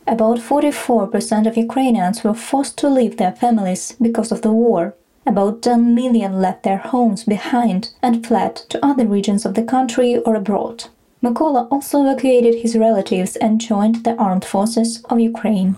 About 0.07 0.39
44% 0.39 1.47
of 1.47 1.57
Ukrainians 1.57 2.23
were 2.23 2.35
forced 2.35 2.77
to 2.79 2.91
leave 2.91 3.17
their 3.17 3.33
families 3.33 3.97
because 3.99 4.31
of 4.31 4.43
the 4.43 4.53
war. 4.53 4.95
About 5.25 5.63
10 5.63 5.95
million 5.95 6.43
left 6.43 6.65
their 6.65 6.79
homes 6.93 7.25
behind 7.25 7.95
and 8.03 8.27
fled 8.27 8.57
to 8.69 8.85
other 8.85 9.07
regions 9.07 9.47
of 9.47 9.55
the 9.55 9.63
country 9.63 10.19
or 10.19 10.35
abroad. 10.35 10.85
Mykola 11.23 11.67
also 11.73 12.03
evacuated 12.03 12.63
his 12.63 12.77
relatives 12.77 13.35
and 13.37 13.61
joined 13.61 14.05
the 14.05 14.15
armed 14.17 14.45
forces 14.45 15.03
of 15.11 15.19
Ukraine. 15.19 15.75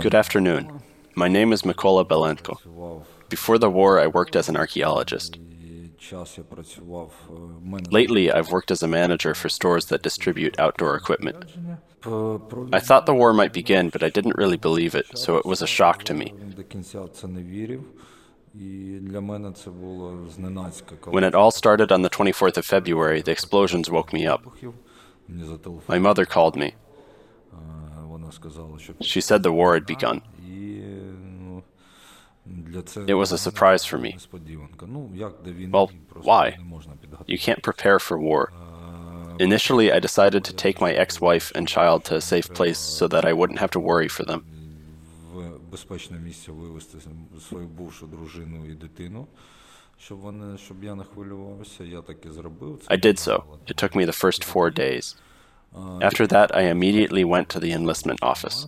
Good 0.00 0.14
afternoon. 0.14 0.80
My 1.14 1.28
name 1.28 1.52
is 1.52 1.62
Mykola 1.62 2.06
Belenko. 2.06 3.04
Before 3.28 3.58
the 3.58 3.68
war, 3.68 4.00
I 4.00 4.06
worked 4.06 4.36
as 4.36 4.48
an 4.48 4.56
archaeologist. 4.56 5.38
Lately, 7.90 8.32
I've 8.32 8.50
worked 8.50 8.70
as 8.70 8.82
a 8.82 8.88
manager 8.88 9.34
for 9.34 9.48
stores 9.50 9.86
that 9.86 10.02
distribute 10.02 10.58
outdoor 10.58 10.96
equipment. 10.96 11.44
I 12.72 12.80
thought 12.80 13.04
the 13.04 13.14
war 13.14 13.34
might 13.34 13.52
begin, 13.52 13.90
but 13.90 14.02
I 14.02 14.08
didn't 14.08 14.38
really 14.38 14.56
believe 14.56 14.94
it, 14.94 15.18
so 15.18 15.36
it 15.36 15.44
was 15.44 15.60
a 15.60 15.66
shock 15.66 16.04
to 16.04 16.14
me. 16.14 16.32
When 21.04 21.24
it 21.24 21.34
all 21.34 21.50
started 21.50 21.92
on 21.92 22.02
the 22.02 22.10
24th 22.10 22.56
of 22.56 22.66
February, 22.66 23.22
the 23.22 23.30
explosions 23.30 23.90
woke 23.90 24.12
me 24.12 24.26
up. 24.26 24.44
My 25.88 25.98
mother 25.98 26.24
called 26.26 26.56
me. 26.56 26.74
She 29.00 29.20
said 29.20 29.42
the 29.42 29.52
war 29.52 29.74
had 29.74 29.86
begun. 29.86 30.22
It 33.06 33.14
was 33.14 33.32
a 33.32 33.38
surprise 33.38 33.84
for 33.84 33.98
me. 33.98 34.16
Well, 35.70 35.90
why? 36.14 36.56
You 37.26 37.38
can't 37.38 37.62
prepare 37.62 37.98
for 37.98 38.18
war. 38.18 38.52
Initially, 39.38 39.92
I 39.92 40.00
decided 40.00 40.44
to 40.44 40.52
take 40.52 40.80
my 40.80 40.92
ex 40.92 41.20
wife 41.20 41.52
and 41.54 41.66
child 41.68 42.04
to 42.06 42.16
a 42.16 42.20
safe 42.20 42.52
place 42.52 42.78
so 42.78 43.08
that 43.08 43.24
I 43.24 43.32
wouldn't 43.32 43.60
have 43.60 43.70
to 43.70 43.80
worry 43.80 44.08
for 44.08 44.24
them. 44.24 44.44
I 52.88 52.96
did 52.96 53.18
so. 53.18 53.44
It 53.66 53.76
took 53.76 53.94
me 53.94 54.04
the 54.04 54.12
first 54.12 54.42
four 54.44 54.70
days. 54.70 55.14
After 56.02 56.26
that, 56.26 56.54
I 56.56 56.62
immediately 56.62 57.22
went 57.24 57.48
to 57.50 57.60
the 57.60 57.72
enlistment 57.72 58.20
office. 58.22 58.66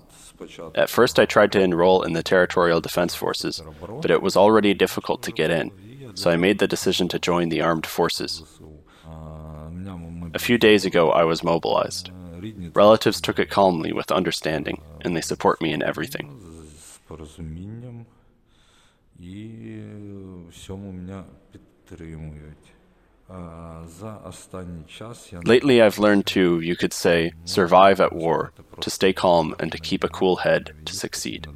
At 0.75 0.91
first, 0.91 1.19
I 1.19 1.25
tried 1.27 1.53
to 1.53 1.61
enroll 1.61 2.03
in 2.03 2.13
the 2.13 2.23
Territorial 2.23 2.81
Defense 2.81 3.15
Forces, 3.15 3.63
but 4.01 4.11
it 4.11 4.23
was 4.23 4.37
already 4.37 4.75
difficult 4.75 5.23
to 5.23 5.33
get 5.33 5.51
in, 5.51 5.71
so 6.15 6.31
I 6.31 6.37
made 6.37 6.59
the 6.59 6.69
decision 6.69 7.09
to 7.09 7.19
join 7.19 7.49
the 7.49 7.61
armed 7.61 7.87
forces. 7.87 8.45
A 10.35 10.39
few 10.39 10.59
days 10.59 10.85
ago, 10.85 11.11
I 11.11 11.25
was 11.25 11.43
mobilized. 11.43 12.11
Relatives 12.75 13.21
took 13.21 13.39
it 13.39 13.51
calmly 13.51 13.93
with 13.93 14.11
understanding, 14.13 14.81
and 15.03 15.17
they 15.17 15.21
support 15.21 15.61
me 15.61 15.73
in 15.73 15.83
everything. 15.83 16.52
Lately, 25.45 25.81
I've 25.81 25.99
learned 25.99 26.27
to, 26.29 26.61
you 26.61 26.77
could 26.77 26.93
say, 26.93 27.33
survive 27.45 28.01
at 28.01 28.13
war, 28.13 28.53
to 28.81 28.91
stay 28.91 29.13
calm 29.13 29.55
and 29.59 29.73
to 29.73 29.79
keep 29.79 30.05
a 30.05 30.09
cool 30.09 30.37
head 30.37 30.73
to 30.85 30.95
succeed. 30.95 31.47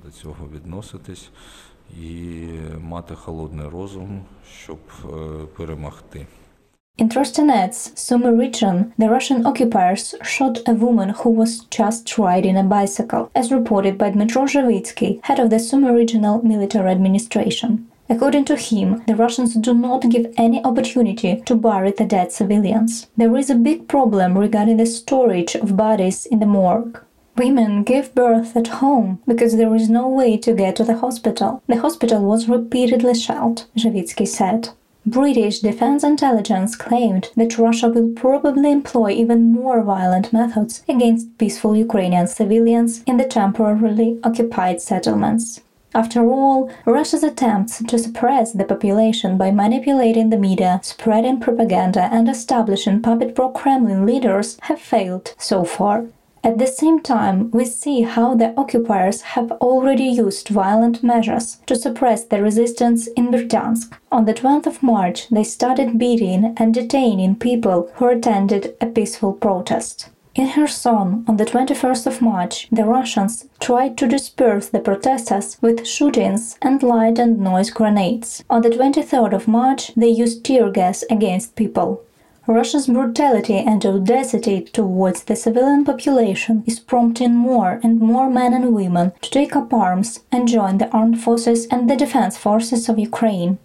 In 6.98 7.10
Trostianets, 7.10 7.94
Sumy 7.94 8.30
region, 8.30 8.94
the 8.96 9.10
Russian 9.10 9.44
occupiers 9.44 10.14
shot 10.22 10.60
a 10.66 10.72
woman 10.72 11.10
who 11.10 11.28
was 11.28 11.66
just 11.66 12.16
riding 12.16 12.56
a 12.56 12.62
bicycle, 12.62 13.30
as 13.34 13.52
reported 13.52 13.98
by 13.98 14.10
Dmitro 14.10 14.46
Zhavitsky, 14.46 15.22
head 15.24 15.38
of 15.38 15.50
the 15.50 15.58
Sumy 15.58 15.90
regional 15.90 16.42
military 16.42 16.90
administration. 16.90 17.86
According 18.08 18.46
to 18.46 18.56
him, 18.56 19.02
the 19.06 19.14
Russians 19.14 19.54
do 19.56 19.74
not 19.74 20.08
give 20.08 20.32
any 20.38 20.64
opportunity 20.64 21.42
to 21.44 21.54
bury 21.54 21.90
the 21.90 22.06
dead 22.06 22.32
civilians. 22.32 23.08
There 23.14 23.36
is 23.36 23.50
a 23.50 23.56
big 23.56 23.88
problem 23.88 24.38
regarding 24.38 24.78
the 24.78 24.86
storage 24.86 25.54
of 25.54 25.76
bodies 25.76 26.24
in 26.24 26.38
the 26.38 26.46
morgue. 26.46 26.98
Women 27.36 27.82
give 27.82 28.14
birth 28.14 28.56
at 28.56 28.68
home 28.80 29.20
because 29.26 29.58
there 29.58 29.74
is 29.74 29.90
no 29.90 30.08
way 30.08 30.38
to 30.38 30.54
get 30.54 30.76
to 30.76 30.84
the 30.84 30.96
hospital. 30.96 31.62
The 31.66 31.82
hospital 31.82 32.22
was 32.22 32.48
repeatedly 32.48 33.14
shelled, 33.14 33.66
Zhavitsky 33.76 34.26
said. 34.26 34.70
British 35.08 35.60
defense 35.60 36.02
intelligence 36.02 36.74
claimed 36.74 37.30
that 37.36 37.58
Russia 37.58 37.88
will 37.88 38.08
probably 38.08 38.72
employ 38.72 39.10
even 39.10 39.52
more 39.52 39.80
violent 39.80 40.32
methods 40.32 40.82
against 40.88 41.38
peaceful 41.38 41.76
Ukrainian 41.76 42.26
civilians 42.26 43.04
in 43.04 43.16
the 43.16 43.24
temporarily 43.24 44.18
occupied 44.24 44.80
settlements. 44.80 45.60
After 45.94 46.28
all, 46.28 46.68
Russia's 46.84 47.22
attempts 47.22 47.84
to 47.84 47.98
suppress 48.00 48.52
the 48.52 48.64
population 48.64 49.38
by 49.38 49.52
manipulating 49.52 50.30
the 50.30 50.36
media, 50.36 50.80
spreading 50.82 51.38
propaganda, 51.38 52.08
and 52.12 52.28
establishing 52.28 53.00
puppet 53.00 53.36
pro 53.36 53.50
Kremlin 53.50 54.04
leaders 54.04 54.58
have 54.62 54.80
failed 54.80 55.34
so 55.38 55.62
far. 55.62 56.06
At 56.46 56.58
the 56.58 56.68
same 56.68 57.00
time, 57.00 57.50
we 57.50 57.64
see 57.64 58.02
how 58.02 58.36
the 58.36 58.54
occupiers 58.56 59.20
have 59.34 59.50
already 59.60 60.04
used 60.04 60.48
violent 60.48 61.02
measures 61.02 61.56
to 61.66 61.74
suppress 61.74 62.22
the 62.22 62.40
resistance 62.40 63.08
in 63.08 63.32
Berdyansk. 63.32 63.92
On 64.12 64.26
the 64.26 64.32
12th 64.32 64.68
of 64.68 64.80
March, 64.80 65.28
they 65.28 65.42
started 65.42 65.98
beating 65.98 66.54
and 66.56 66.72
detaining 66.72 67.34
people 67.34 67.90
who 67.96 68.06
attended 68.06 68.76
a 68.80 68.86
peaceful 68.86 69.32
protest. 69.32 70.08
In 70.36 70.52
Kherson, 70.52 71.24
on 71.26 71.36
the 71.36 71.44
21st 71.44 72.06
of 72.06 72.22
March, 72.22 72.68
the 72.70 72.84
Russians 72.84 73.48
tried 73.58 73.98
to 73.98 74.06
disperse 74.06 74.68
the 74.68 74.78
protesters 74.78 75.58
with 75.60 75.84
shootings 75.84 76.56
and 76.62 76.80
light 76.80 77.18
and 77.18 77.40
noise 77.40 77.70
grenades. 77.70 78.44
On 78.48 78.62
the 78.62 78.70
23rd 78.70 79.32
of 79.32 79.48
March, 79.48 79.92
they 79.96 80.10
used 80.10 80.44
tear 80.44 80.70
gas 80.70 81.02
against 81.10 81.56
people. 81.56 82.04
Russia's 82.48 82.86
brutality 82.86 83.56
and 83.56 83.84
audacity 83.84 84.60
towards 84.60 85.24
the 85.24 85.34
civilian 85.34 85.84
population 85.84 86.62
is 86.64 86.78
prompting 86.78 87.34
more 87.34 87.80
and 87.82 87.98
more 87.98 88.30
men 88.30 88.54
and 88.54 88.72
women 88.72 89.12
to 89.20 89.30
take 89.30 89.56
up 89.56 89.72
arms 89.72 90.20
and 90.30 90.46
join 90.46 90.78
the 90.78 90.88
armed 90.90 91.20
forces 91.20 91.66
and 91.72 91.90
the 91.90 91.96
defense 91.96 92.36
forces 92.36 92.88
of 92.88 93.00
Ukraine. 93.00 93.58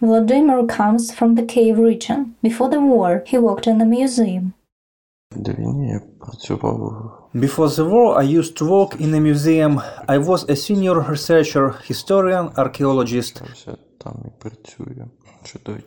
Vladimir 0.00 0.66
comes 0.66 1.14
from 1.14 1.34
the 1.34 1.42
Kiev 1.42 1.78
region. 1.78 2.34
Before 2.42 2.68
the 2.68 2.80
war, 2.80 3.22
he 3.26 3.38
worked 3.38 3.66
in 3.66 3.80
a 3.80 3.86
museum. 3.86 4.52
Before 7.40 7.68
the 7.70 7.84
war, 7.84 8.18
I 8.18 8.22
used 8.22 8.56
to 8.58 8.70
work 8.70 9.00
in 9.00 9.14
a 9.14 9.20
museum. 9.20 9.80
I 10.06 10.18
was 10.18 10.44
a 10.48 10.56
senior 10.56 11.00
researcher, 11.00 11.70
historian, 11.88 12.50
archaeologist. 12.56 13.42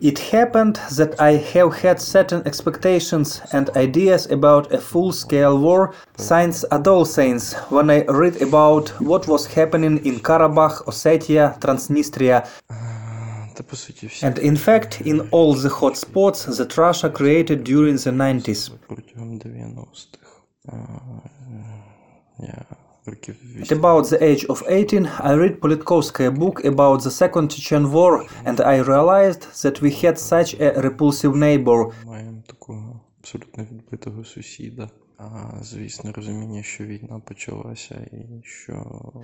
It 0.00 0.18
happened 0.18 0.76
that 0.96 1.20
I 1.20 1.32
have 1.32 1.74
had 1.74 2.00
certain 2.00 2.42
expectations 2.46 3.40
and 3.52 3.70
ideas 3.70 4.26
about 4.30 4.72
a 4.72 4.78
full 4.78 5.12
scale 5.12 5.58
war 5.58 5.94
since 6.16 6.64
adolescence 6.70 7.54
when 7.70 7.90
I 7.90 8.04
read 8.04 8.40
about 8.42 8.88
what 9.00 9.28
was 9.28 9.46
happening 9.46 10.04
in 10.06 10.20
Karabakh, 10.20 10.84
Ossetia, 10.86 11.58
Transnistria, 11.60 12.46
and 14.22 14.38
in 14.38 14.56
fact 14.56 15.00
in 15.02 15.28
all 15.30 15.54
the 15.54 15.68
hot 15.68 15.96
spots 15.96 16.44
that 16.44 16.76
Russia 16.76 17.10
created 17.10 17.64
during 17.64 17.96
the 17.96 18.10
90s. 18.10 18.70
At 23.06 23.72
about 23.72 24.10
the 24.10 24.22
age 24.22 24.44
of 24.44 24.62
18, 24.68 25.06
I 25.06 25.32
read 25.32 25.60
Politkovskaya 25.60 26.38
book 26.38 26.64
about 26.64 27.02
the 27.02 27.10
Second 27.10 27.50
Chechen 27.50 27.90
War, 27.92 28.26
and 28.44 28.60
I 28.60 28.80
realized 28.80 29.62
that 29.62 29.80
we 29.80 29.90
had 29.90 30.18
such 30.18 30.54
a 30.60 30.80
repulsive 30.82 31.34
neighbor. 31.34 31.90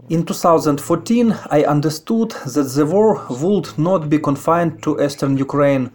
In 0.09 0.25
2014, 0.25 1.33
I 1.51 1.65
understood 1.65 2.31
that 2.31 2.73
the 2.75 2.87
war 2.87 3.27
would 3.31 3.79
not 3.79 4.09
be 4.09 4.19
confined 4.19 4.83
to 4.83 5.03
eastern 5.03 5.37
Ukraine. 5.37 5.91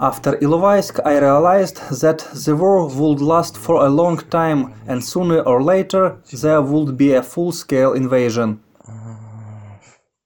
After 0.00 0.32
Ilovaisk, 0.40 1.00
I 1.04 1.18
realized 1.18 1.78
that 2.02 2.18
the 2.44 2.56
war 2.56 2.86
would 2.88 3.20
last 3.20 3.56
for 3.56 3.76
a 3.86 3.88
long 3.88 4.18
time, 4.30 4.74
and 4.86 5.02
sooner 5.02 5.40
or 5.40 5.62
later 5.62 6.16
there 6.42 6.62
would 6.62 6.96
be 6.96 7.14
a 7.14 7.22
full-scale 7.22 7.92
invasion. 7.94 8.60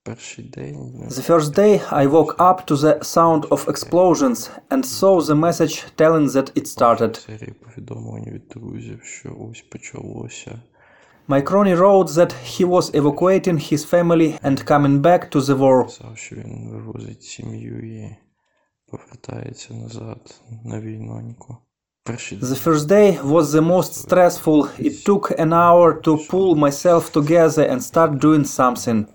The 0.05 1.23
first 1.23 1.53
day 1.55 1.81
I 1.91 2.05
woke 2.05 2.35
up 2.39 2.67
to 2.67 2.75
the 2.75 3.03
sound 3.03 3.45
of 3.49 3.67
explosions 3.67 4.51
and 4.69 4.85
saw 4.85 5.19
the 5.21 5.35
message 5.35 5.83
telling 5.97 6.27
that 6.33 6.51
it 6.55 6.67
started. 6.67 7.19
My 11.27 11.41
crony 11.41 11.73
wrote 11.73 12.13
that 12.13 12.33
he 12.33 12.63
was 12.63 12.93
evacuating 12.93 13.57
his 13.57 13.83
family 13.83 14.37
and 14.43 14.63
coming 14.63 15.01
back 15.01 15.31
to 15.31 15.41
the 15.41 15.55
war. 15.55 15.89
The 18.91 18.99
first 22.61 22.87
day 22.87 23.19
was 23.21 23.51
the 23.51 23.61
most 23.61 23.95
stressful. 23.95 24.69
It 24.77 25.03
took 25.03 25.31
an 25.39 25.53
hour 25.53 25.99
to 26.01 26.17
pull 26.29 26.55
myself 26.55 27.11
together 27.11 27.63
and 27.63 27.83
start 27.83 28.19
doing 28.19 28.43
something. 28.43 29.07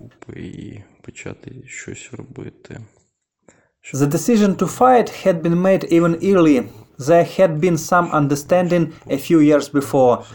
The 3.93 4.07
decision 4.07 4.55
to 4.57 4.67
fight 4.67 5.09
had 5.09 5.41
been 5.41 5.61
made 5.61 5.85
even 5.85 6.17
early. 6.21 6.67
There 6.99 7.23
had 7.23 7.61
been 7.61 7.77
some 7.77 8.11
understanding 8.11 8.93
a 9.09 9.17
few 9.17 9.39
years 9.39 9.69
before. 9.69 10.25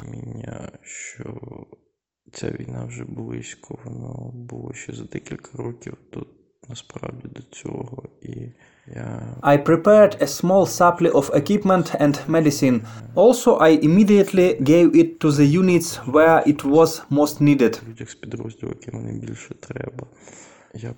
Ця 2.32 2.50
війна 2.50 2.84
вже 2.84 3.04
близько, 3.04 3.78
воно 3.84 4.30
було 4.34 4.72
ще 4.72 4.92
за 4.92 5.04
декілька 5.04 5.62
років 5.62 5.96
тут 6.10 6.28
насправді 6.68 7.28
до 7.28 7.42
цього 7.42 8.02
і 8.22 8.48
I 9.42 9.56
prepared 9.56 10.16
a 10.20 10.26
small 10.26 10.64
supply 10.66 11.10
of 11.10 11.30
equipment 11.34 11.94
and 11.98 12.20
medicine. 12.28 12.86
Also, 13.16 13.56
I 13.56 13.70
immediately 13.70 14.54
gave 14.62 14.94
it 14.94 15.18
to 15.20 15.32
the 15.32 15.44
units 15.44 15.96
where 16.06 16.42
it 16.46 16.64
was 16.64 17.02
most 17.10 17.40
needed. 17.40 17.80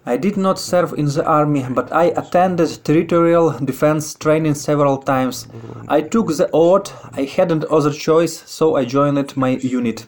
I 0.04 0.16
did 0.16 0.36
not 0.36 0.58
serve 0.58 0.92
in 0.94 1.06
the 1.06 1.24
army, 1.24 1.64
but 1.70 1.92
I 1.92 2.06
attended 2.16 2.84
territorial 2.84 3.50
defense 3.64 4.14
training 4.14 4.54
several 4.54 4.98
times. 4.98 5.46
I 5.86 6.00
took 6.02 6.28
the 6.36 6.50
oath, 6.52 6.92
I 7.12 7.22
hadn't 7.22 7.64
other 7.64 7.92
choice, 7.92 8.42
so 8.46 8.76
I 8.76 8.84
joined 8.84 9.36
my 9.36 9.50
unit. 9.50 10.06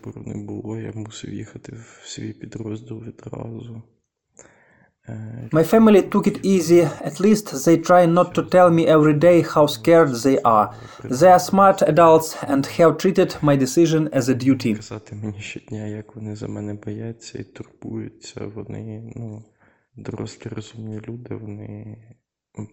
My 5.52 5.64
family 5.64 6.02
took 6.02 6.26
it 6.26 6.44
easy, 6.44 6.82
at 6.82 7.18
least 7.20 7.64
they 7.64 7.76
try 7.78 8.06
not 8.06 8.34
to 8.34 8.42
tell 8.44 8.70
me 8.70 8.86
every 8.86 9.14
day 9.14 9.42
how 9.42 9.66
scared 9.66 10.10
they 10.24 10.38
are. 10.42 10.74
They 11.02 11.30
are 11.30 11.38
smart 11.38 11.82
adults 11.82 12.36
and 12.42 12.64
have 12.66 12.98
treated 12.98 13.36
my 13.42 13.56
decision 13.56 14.08
as 14.12 14.28
a 14.28 14.34
duty. 14.34 14.76
Казати 14.76 15.14
мені 15.14 15.40
щодня, 15.40 15.86
як 15.86 16.16
вони 16.16 16.36
за 16.36 16.48
мене 16.48 16.74
бояться 16.74 17.38
і 17.38 17.44
турбуються. 17.44 18.46
Вони, 18.46 19.12
ну, 19.16 19.44
дорослі 19.96 20.50
розумні 20.50 21.00
люди, 21.08 21.34
вони, 21.34 21.96
в 22.54 22.66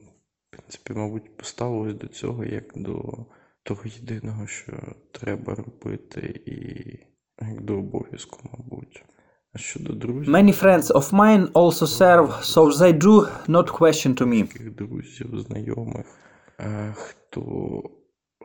принципі, 0.49 0.93
мабуть, 0.93 1.37
поставились 1.37 1.95
до 1.95 2.07
цього 2.07 2.45
як 2.45 2.63
до 2.75 3.25
того 3.63 3.81
єдиного, 3.85 4.47
що 4.47 4.73
треба 5.11 5.55
робити, 5.55 6.41
і 6.45 6.55
як 7.45 7.61
до 7.61 7.77
обов'язку, 7.77 8.39
мабуть. 8.43 9.03
Many 10.27 10.51
friends 10.51 10.91
of 10.91 11.11
mine 11.13 11.49
also 11.53 11.85
serve, 11.85 12.43
so 12.43 12.69
they 12.71 12.93
do 12.93 13.27
not 13.47 13.67
question 13.71 14.15
to 14.15 14.25
me. 14.25 14.71
Друзів, 14.77 15.39
знайомих, 15.39 16.05
хто, 16.93 17.81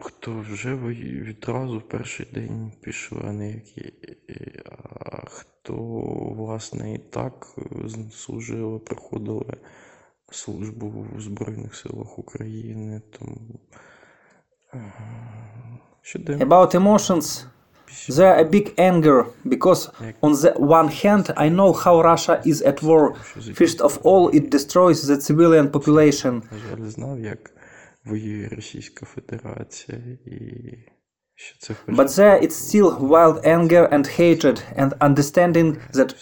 хто 0.01 0.41
вже 0.41 0.77
відразу 0.77 1.79
в 1.79 1.89
перший 1.89 2.27
день 2.35 2.73
пішли, 2.81 3.21
а 3.25 3.33
не 3.33 3.51
які, 3.51 3.93
а 5.01 5.27
хто, 5.27 5.75
власне, 6.37 6.95
і 6.95 6.99
так 6.99 7.47
служили, 8.11 8.79
проходили 8.79 9.57
службу 10.31 11.07
в 11.17 11.21
Збройних 11.21 11.75
силах 11.75 12.19
України. 12.19 13.03
Там, 13.19 13.37
About 16.41 16.75
emotions, 16.75 17.47
there 18.10 18.38
a 18.40 18.46
big 18.46 18.74
anger 18.78 19.26
because 19.48 19.90
on 20.22 20.34
the 20.34 20.54
one 20.58 20.90
hand 20.90 21.34
I 21.38 21.50
know 21.50 21.74
how 21.74 22.02
Russia 22.02 22.42
is 22.46 22.62
at 22.62 22.82
war. 22.82 23.16
First 23.54 23.82
of 23.82 24.00
all, 24.04 24.30
it 24.30 24.50
destroys 24.50 25.08
the 25.08 25.20
civilian 25.22 25.70
population. 25.70 26.44
But 31.88 32.16
there 32.16 32.38
it's 32.44 32.56
still 32.56 32.98
wild 33.00 33.46
anger 33.46 33.86
and 33.86 34.08
hatred 34.08 34.64
and 34.76 34.94
understanding 35.02 35.80
that 35.94 36.16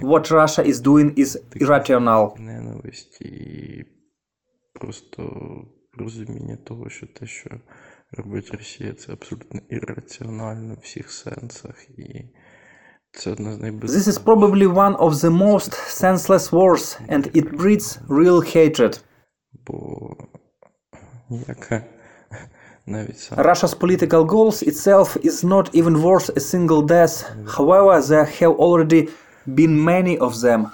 what 0.00 0.30
Russia 0.30 0.62
is 0.62 0.80
doing 0.80 1.14
is 1.16 1.38
irrational. 1.56 2.38
Просто 4.74 5.22
розуміння 5.98 6.56
того, 6.64 6.90
що 6.90 7.06
те, 7.06 7.26
що 7.26 7.50
робить 8.12 8.50
Росія, 8.52 8.92
це 8.92 9.12
абсолютно 9.12 9.60
ірраціонально 9.68 10.74
в 10.74 10.78
всіх 10.82 11.10
сенсах. 11.10 11.90
І 11.98 12.24
це 13.12 13.30
одна 13.30 13.52
з 13.52 13.60
найбільших... 13.60 13.98
This 13.98 14.08
is 14.08 14.24
probably 14.24 14.74
one 14.74 14.96
of 14.96 15.12
the 15.14 15.30
most 15.30 15.72
senseless 16.02 16.50
wars, 16.50 16.98
and 17.08 17.36
it 17.36 17.56
breeds 17.56 17.98
real 18.08 18.56
hatred. 18.56 19.00
Бо 19.66 20.16
ніяка 21.30 21.84
навіть 22.86 23.18
сам... 23.18 23.38
Russia's 23.38 23.78
political 23.78 24.26
goals 24.26 24.68
itself 24.68 25.16
is 25.26 25.44
not 25.44 25.74
even 25.74 25.96
worth 26.02 26.30
a 26.36 26.40
single 26.40 26.82
death. 26.86 27.24
However, 27.56 28.00
there 28.08 28.24
have 28.40 28.56
already 28.58 29.08
been 29.46 29.84
many 29.84 30.18
of 30.18 30.40
them. 30.40 30.66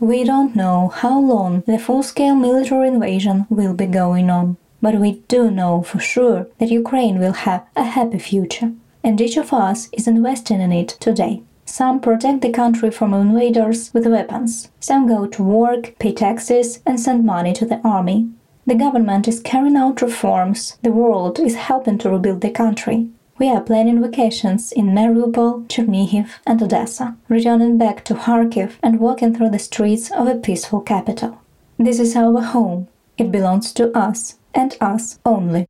We 0.00 0.24
don't 0.24 0.54
know 0.54 0.78
how 1.02 1.18
long 1.32 1.62
the 1.66 1.78
full-scale 1.86 2.36
military 2.36 2.88
invasion 2.94 3.46
will 3.50 3.74
be 3.74 3.86
going 3.86 4.30
on. 4.30 4.56
But 4.83 4.99
we 4.99 5.23
do 5.29 5.49
know 5.49 5.81
for 5.81 5.99
sure 5.99 6.47
that 6.57 6.69
Ukraine 6.69 7.17
will 7.17 7.31
have 7.47 7.63
a 7.73 7.85
happy 7.85 8.19
future, 8.19 8.73
and 9.01 9.21
each 9.21 9.37
of 9.37 9.53
us 9.53 9.87
is 9.93 10.09
investing 10.09 10.59
in 10.59 10.73
it 10.73 10.89
today. 10.99 11.41
Some 11.63 12.01
protect 12.01 12.41
the 12.41 12.49
country 12.49 12.91
from 12.91 13.13
invaders 13.13 13.93
with 13.93 14.05
weapons, 14.05 14.71
some 14.81 15.07
go 15.07 15.25
to 15.25 15.41
work, 15.41 15.97
pay 15.99 16.11
taxes, 16.11 16.81
and 16.85 16.99
send 16.99 17.23
money 17.23 17.53
to 17.53 17.65
the 17.65 17.79
army. 17.95 18.27
The 18.67 18.75
government 18.75 19.25
is 19.29 19.39
carrying 19.39 19.77
out 19.77 20.01
reforms, 20.01 20.77
the 20.81 20.91
world 20.91 21.39
is 21.39 21.55
helping 21.55 21.97
to 21.99 22.09
rebuild 22.09 22.41
the 22.41 22.51
country. 22.51 23.07
We 23.37 23.47
are 23.47 23.61
planning 23.61 24.01
vacations 24.01 24.73
in 24.73 24.87
Mariupol, 24.87 25.65
Chernihiv, 25.69 26.29
and 26.45 26.61
Odessa, 26.61 27.15
returning 27.29 27.77
back 27.77 28.03
to 28.03 28.15
Kharkiv 28.15 28.73
and 28.83 28.99
walking 28.99 29.33
through 29.33 29.51
the 29.51 29.59
streets 29.59 30.11
of 30.11 30.27
a 30.27 30.35
peaceful 30.35 30.81
capital. 30.81 31.39
This 31.79 31.99
is 31.99 32.17
our 32.17 32.41
home. 32.41 32.89
It 33.17 33.31
belongs 33.31 33.71
to 33.73 33.97
us 33.97 34.39
and 34.53 34.77
us 34.81 35.19
only. 35.25 35.67